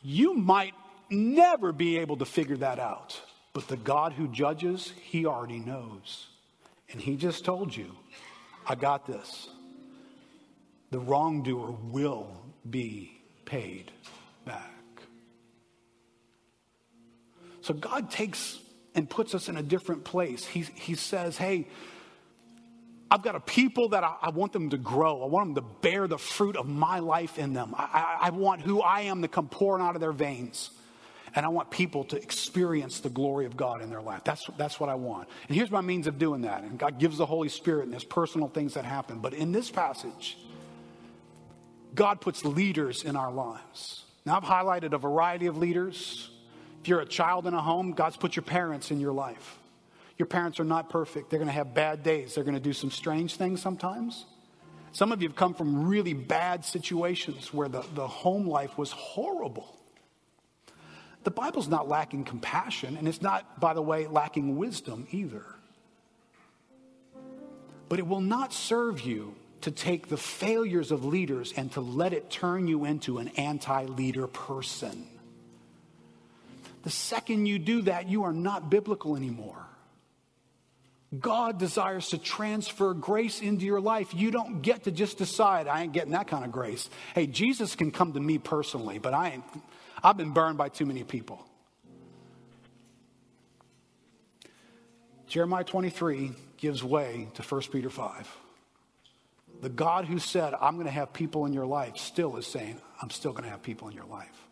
[0.00, 0.74] You might
[1.10, 3.20] never be able to figure that out.
[3.52, 6.28] But the God who judges, he already knows.
[6.90, 7.94] And he just told you,
[8.66, 9.48] I got this.
[10.90, 12.28] The wrongdoer will
[12.68, 13.90] be paid
[14.44, 14.72] back.
[17.60, 18.58] So God takes
[18.98, 20.44] and puts us in a different place.
[20.44, 21.68] He, he says, Hey,
[23.08, 25.22] I've got a people that I, I, want them to grow.
[25.22, 27.76] I want them to bear the fruit of my life in them.
[27.78, 30.70] I, I, want who I am to come pouring out of their veins.
[31.36, 34.22] And I want people to experience the glory of God in their life.
[34.24, 35.28] That's, that's what I want.
[35.46, 36.64] And here's my means of doing that.
[36.64, 39.20] And God gives the Holy Spirit, and there's personal things that happen.
[39.20, 40.36] But in this passage,
[41.94, 44.02] God puts leaders in our lives.
[44.26, 46.30] Now, I've highlighted a variety of leaders.
[46.80, 49.58] If you're a child in a home, God's put your parents in your life.
[50.16, 51.30] Your parents are not perfect.
[51.30, 52.34] They're going to have bad days.
[52.34, 54.26] They're going to do some strange things sometimes.
[54.92, 58.90] Some of you have come from really bad situations where the, the home life was
[58.90, 59.76] horrible.
[61.24, 65.44] The Bible's not lacking compassion, and it's not, by the way, lacking wisdom either.
[67.88, 72.12] But it will not serve you to take the failures of leaders and to let
[72.12, 75.06] it turn you into an anti leader person.
[76.82, 79.66] The second you do that, you are not biblical anymore.
[81.18, 84.12] God desires to transfer grace into your life.
[84.14, 86.88] You don't get to just decide, I ain't getting that kind of grace.
[87.14, 89.44] Hey, Jesus can come to me personally, but I ain't,
[90.02, 91.44] I've been burned by too many people.
[95.26, 98.36] Jeremiah 23 gives way to 1 Peter 5.
[99.60, 102.80] The God who said, I'm going to have people in your life, still is saying,
[103.02, 104.47] I'm still going to have people in your life.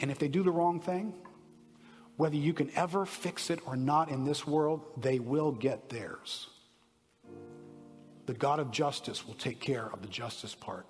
[0.00, 1.14] And if they do the wrong thing,
[2.16, 6.48] whether you can ever fix it or not in this world, they will get theirs.
[8.26, 10.86] The God of justice will take care of the justice part.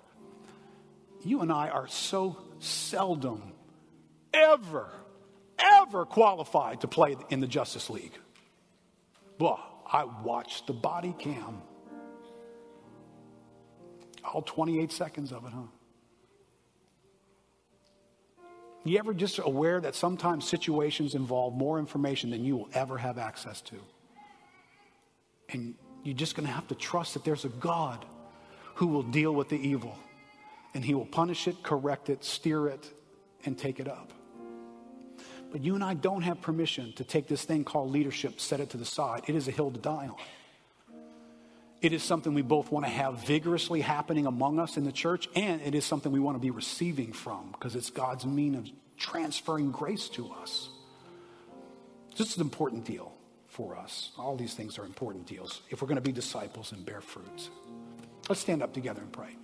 [1.23, 3.53] You and I are so seldom,
[4.33, 4.89] ever,
[5.59, 8.17] ever qualified to play in the Justice League.
[9.39, 11.61] Well, I watched the body cam.
[14.23, 15.61] All 28 seconds of it, huh?
[18.83, 23.17] You ever just aware that sometimes situations involve more information than you will ever have
[23.17, 23.75] access to?
[25.49, 28.05] And you're just going to have to trust that there's a God
[28.75, 29.97] who will deal with the evil
[30.73, 32.93] and he will punish it, correct it, steer it,
[33.45, 34.13] and take it up.
[35.51, 38.69] But you and I don't have permission to take this thing called leadership, set it
[38.71, 39.23] to the side.
[39.27, 40.15] It is a hill to die on.
[41.81, 45.29] It is something we both want to have vigorously happening among us in the church,
[45.35, 48.67] and it is something we want to be receiving from because it's God's mean of
[48.97, 50.69] transferring grace to us.
[52.17, 53.13] This is an important deal.
[53.47, 54.11] for us.
[54.19, 57.49] All these things are important deals if we're going to be disciples and bear fruits.
[58.29, 59.35] Let's stand up together and pray.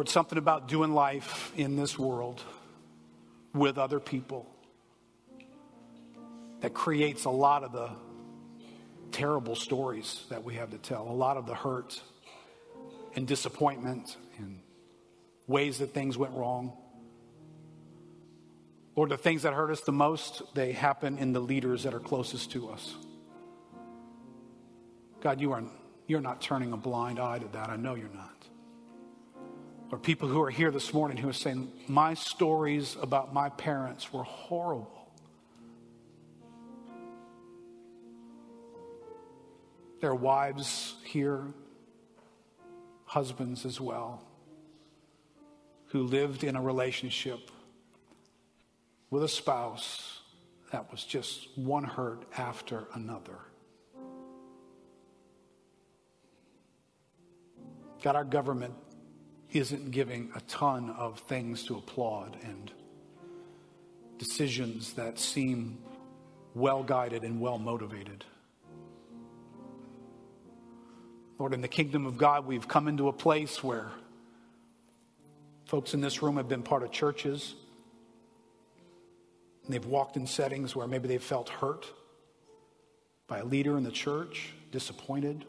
[0.00, 2.42] Lord, something about doing life in this world
[3.52, 4.46] with other people
[6.60, 7.90] that creates a lot of the
[9.12, 12.00] terrible stories that we have to tell, a lot of the hurt
[13.14, 14.60] and disappointment and
[15.46, 16.72] ways that things went wrong.
[18.96, 22.00] Lord, the things that hurt us the most, they happen in the leaders that are
[22.00, 22.94] closest to us.
[25.20, 25.62] God, you are,
[26.06, 27.68] you're not turning a blind eye to that.
[27.68, 28.39] I know you're not
[29.90, 34.12] or people who are here this morning who are saying, My stories about my parents
[34.12, 34.96] were horrible.
[40.00, 41.44] There are wives here,
[43.04, 44.22] husbands as well,
[45.88, 47.50] who lived in a relationship
[49.10, 50.20] with a spouse
[50.72, 53.38] that was just one hurt after another.
[58.02, 58.72] God, our government
[59.52, 62.70] isn't giving a ton of things to applaud and
[64.18, 65.78] decisions that seem
[66.54, 68.24] well guided and well motivated.
[71.38, 73.88] Lord, in the kingdom of God, we've come into a place where
[75.64, 77.54] folks in this room have been part of churches.
[79.64, 81.86] And they've walked in settings where maybe they've felt hurt
[83.26, 85.46] by a leader in the church, disappointed.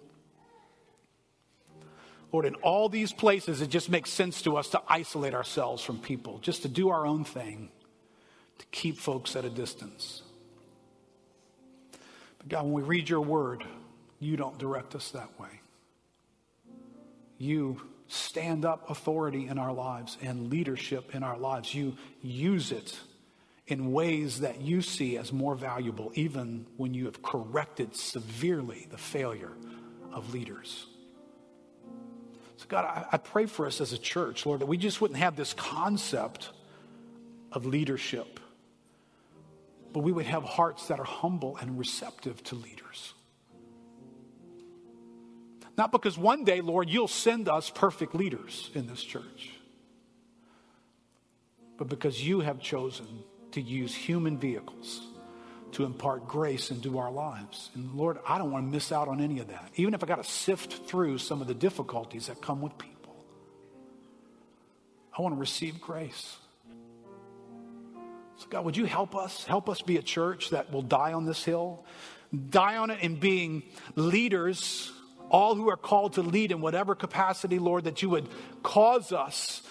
[2.32, 6.00] Lord, in all these places, it just makes sense to us to isolate ourselves from
[6.00, 7.70] people, just to do our own thing,
[8.60, 10.22] to keep folks at a distance.
[12.38, 13.66] But God, when we read your word,
[14.20, 15.62] you don't direct us that way.
[17.38, 21.74] You stand up authority in our lives and leadership in our lives.
[21.74, 22.98] You use it
[23.68, 28.98] in ways that you see as more valuable, even when you have corrected severely the
[28.98, 29.54] failure
[30.12, 30.88] of leaders.
[32.62, 35.20] So, God, I, I pray for us as a church, Lord, that we just wouldn't
[35.20, 36.52] have this concept
[37.52, 38.40] of leadership,
[39.92, 43.16] but we would have hearts that are humble and receptive to leaders.
[45.76, 49.50] Not because one day, Lord, you'll send us perfect leaders in this church,
[51.80, 53.08] but because you have chosen
[53.54, 55.02] to use human vehicles
[55.74, 57.70] to impart grace into our lives.
[57.76, 60.08] And Lord, I don't want to miss out on any of that, even if I
[60.08, 63.16] got to sift through some of the difficulties that come with people.
[65.18, 66.38] I want to receive grace.
[68.38, 69.46] So, God, would you help us?
[69.46, 71.86] Help us be a church that will die on this hill,
[72.50, 73.64] die on it in being
[73.96, 74.92] leaders,
[75.30, 78.28] all who are called to lead in whatever capacity, Lord, that you would
[78.64, 79.62] cause us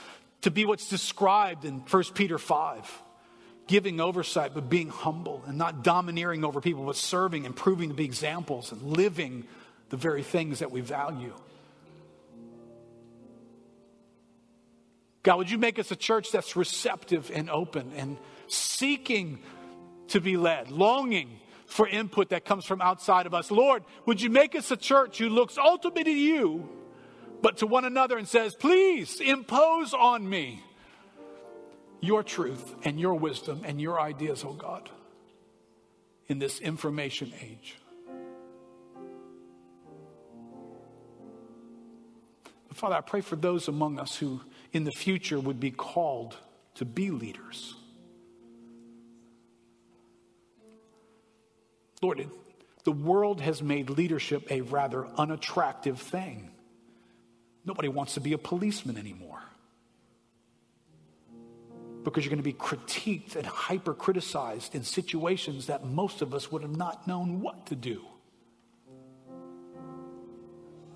[0.43, 3.03] to be what's described in 1 Peter 5
[3.71, 7.95] giving oversight, but being humble and not domineering over people, but serving and proving to
[7.95, 9.45] be examples and living
[9.91, 11.33] the very things that we value.
[15.23, 18.17] God, would you make us a church that's receptive and open and
[18.49, 19.39] seeking
[20.09, 23.53] to be led, longing for input that comes from outside of us?
[23.53, 26.69] Lord, would you make us a church who looks ultimately to you,
[27.41, 30.61] but to one another and says, please impose on me
[32.01, 34.89] your truth and your wisdom and your ideas, oh God,
[36.27, 37.77] in this information age.
[42.73, 44.41] Father, I pray for those among us who
[44.73, 46.37] in the future would be called
[46.77, 47.75] to be leaders.
[52.01, 52.27] Lord,
[52.85, 56.51] the world has made leadership a rather unattractive thing.
[57.67, 59.43] Nobody wants to be a policeman anymore
[62.11, 66.51] because you're going to be critiqued and hyper criticized in situations that most of us
[66.51, 68.05] would have not known what to do.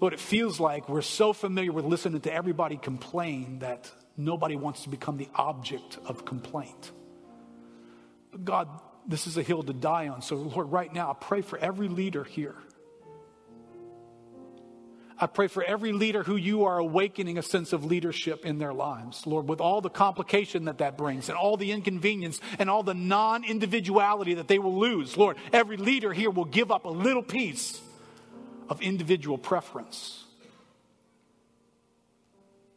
[0.01, 4.83] But it feels like we're so familiar with listening to everybody complain that nobody wants
[4.83, 6.93] to become the object of complaint.
[8.43, 8.69] God,
[9.07, 10.21] this is a hill to die on.
[10.21, 12.57] So, Lord, right now, I pray for every leader here
[15.19, 18.75] I pray for every leader who you are awakening a sense of leadership in their
[18.75, 22.83] lives, Lord, with all the complication that that brings and all the inconvenience and all
[22.83, 25.17] the non individuality that they will lose.
[25.17, 27.81] Lord, every leader here will give up a little piece
[28.69, 30.25] of individual preference.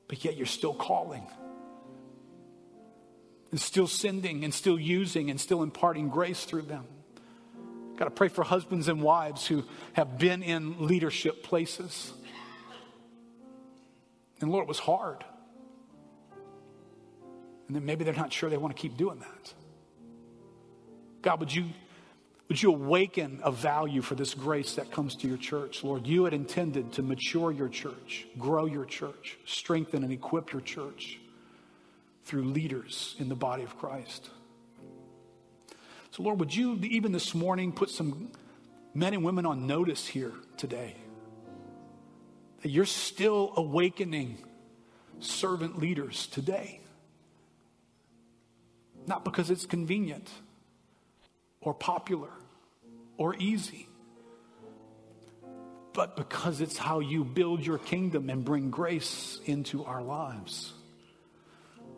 [0.07, 1.27] But yet you're still calling.
[3.51, 6.85] and still sending and still using and still imparting grace through them.
[7.97, 12.13] Got to pray for husbands and wives who have been in leadership places.
[14.41, 15.23] And Lord, it was hard.
[17.67, 19.53] And then maybe they're not sure they want to keep doing that.
[21.21, 21.65] God, would you,
[22.47, 25.83] would you awaken a value for this grace that comes to your church?
[25.83, 30.61] Lord, you had intended to mature your church, grow your church, strengthen and equip your
[30.61, 31.19] church
[32.23, 34.29] through leaders in the body of Christ.
[36.11, 38.31] So, Lord, would you even this morning put some
[38.93, 40.95] men and women on notice here today?
[42.61, 44.37] That you're still awakening
[45.19, 46.81] servant leaders today.
[49.05, 50.29] Not because it's convenient
[51.61, 52.29] or popular
[53.17, 53.87] or easy,
[55.93, 60.73] but because it's how you build your kingdom and bring grace into our lives.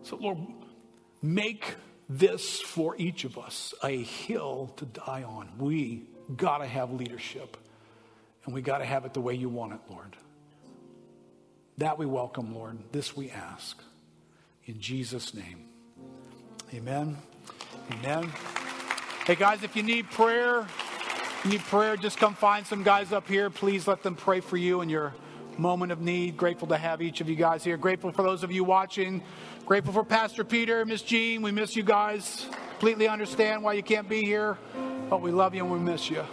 [0.04, 0.38] So, Lord,
[1.22, 1.76] make
[2.08, 5.50] this for each of us a hill to die on.
[5.58, 6.04] We
[6.36, 7.58] got to have leadership,
[8.46, 10.16] and we got to have it the way you want it, Lord.
[11.80, 12.78] That we welcome, Lord.
[12.92, 13.82] This we ask.
[14.66, 15.64] In Jesus' name.
[16.74, 17.16] Amen.
[17.94, 18.30] Amen.
[19.26, 20.68] Hey, guys, if you need prayer,
[21.46, 23.50] need prayer, just come find some guys up here.
[23.50, 25.16] Please let them pray for you in your
[25.58, 26.36] moment of need.
[26.36, 27.78] Grateful to have each of you guys here.
[27.78, 29.24] Grateful for those of you watching.
[29.66, 31.42] Grateful for Pastor Peter, Miss Jean.
[31.42, 32.46] We miss you guys.
[32.72, 34.58] Completely understand why you can't be here,
[35.10, 36.26] but we love you and we miss you.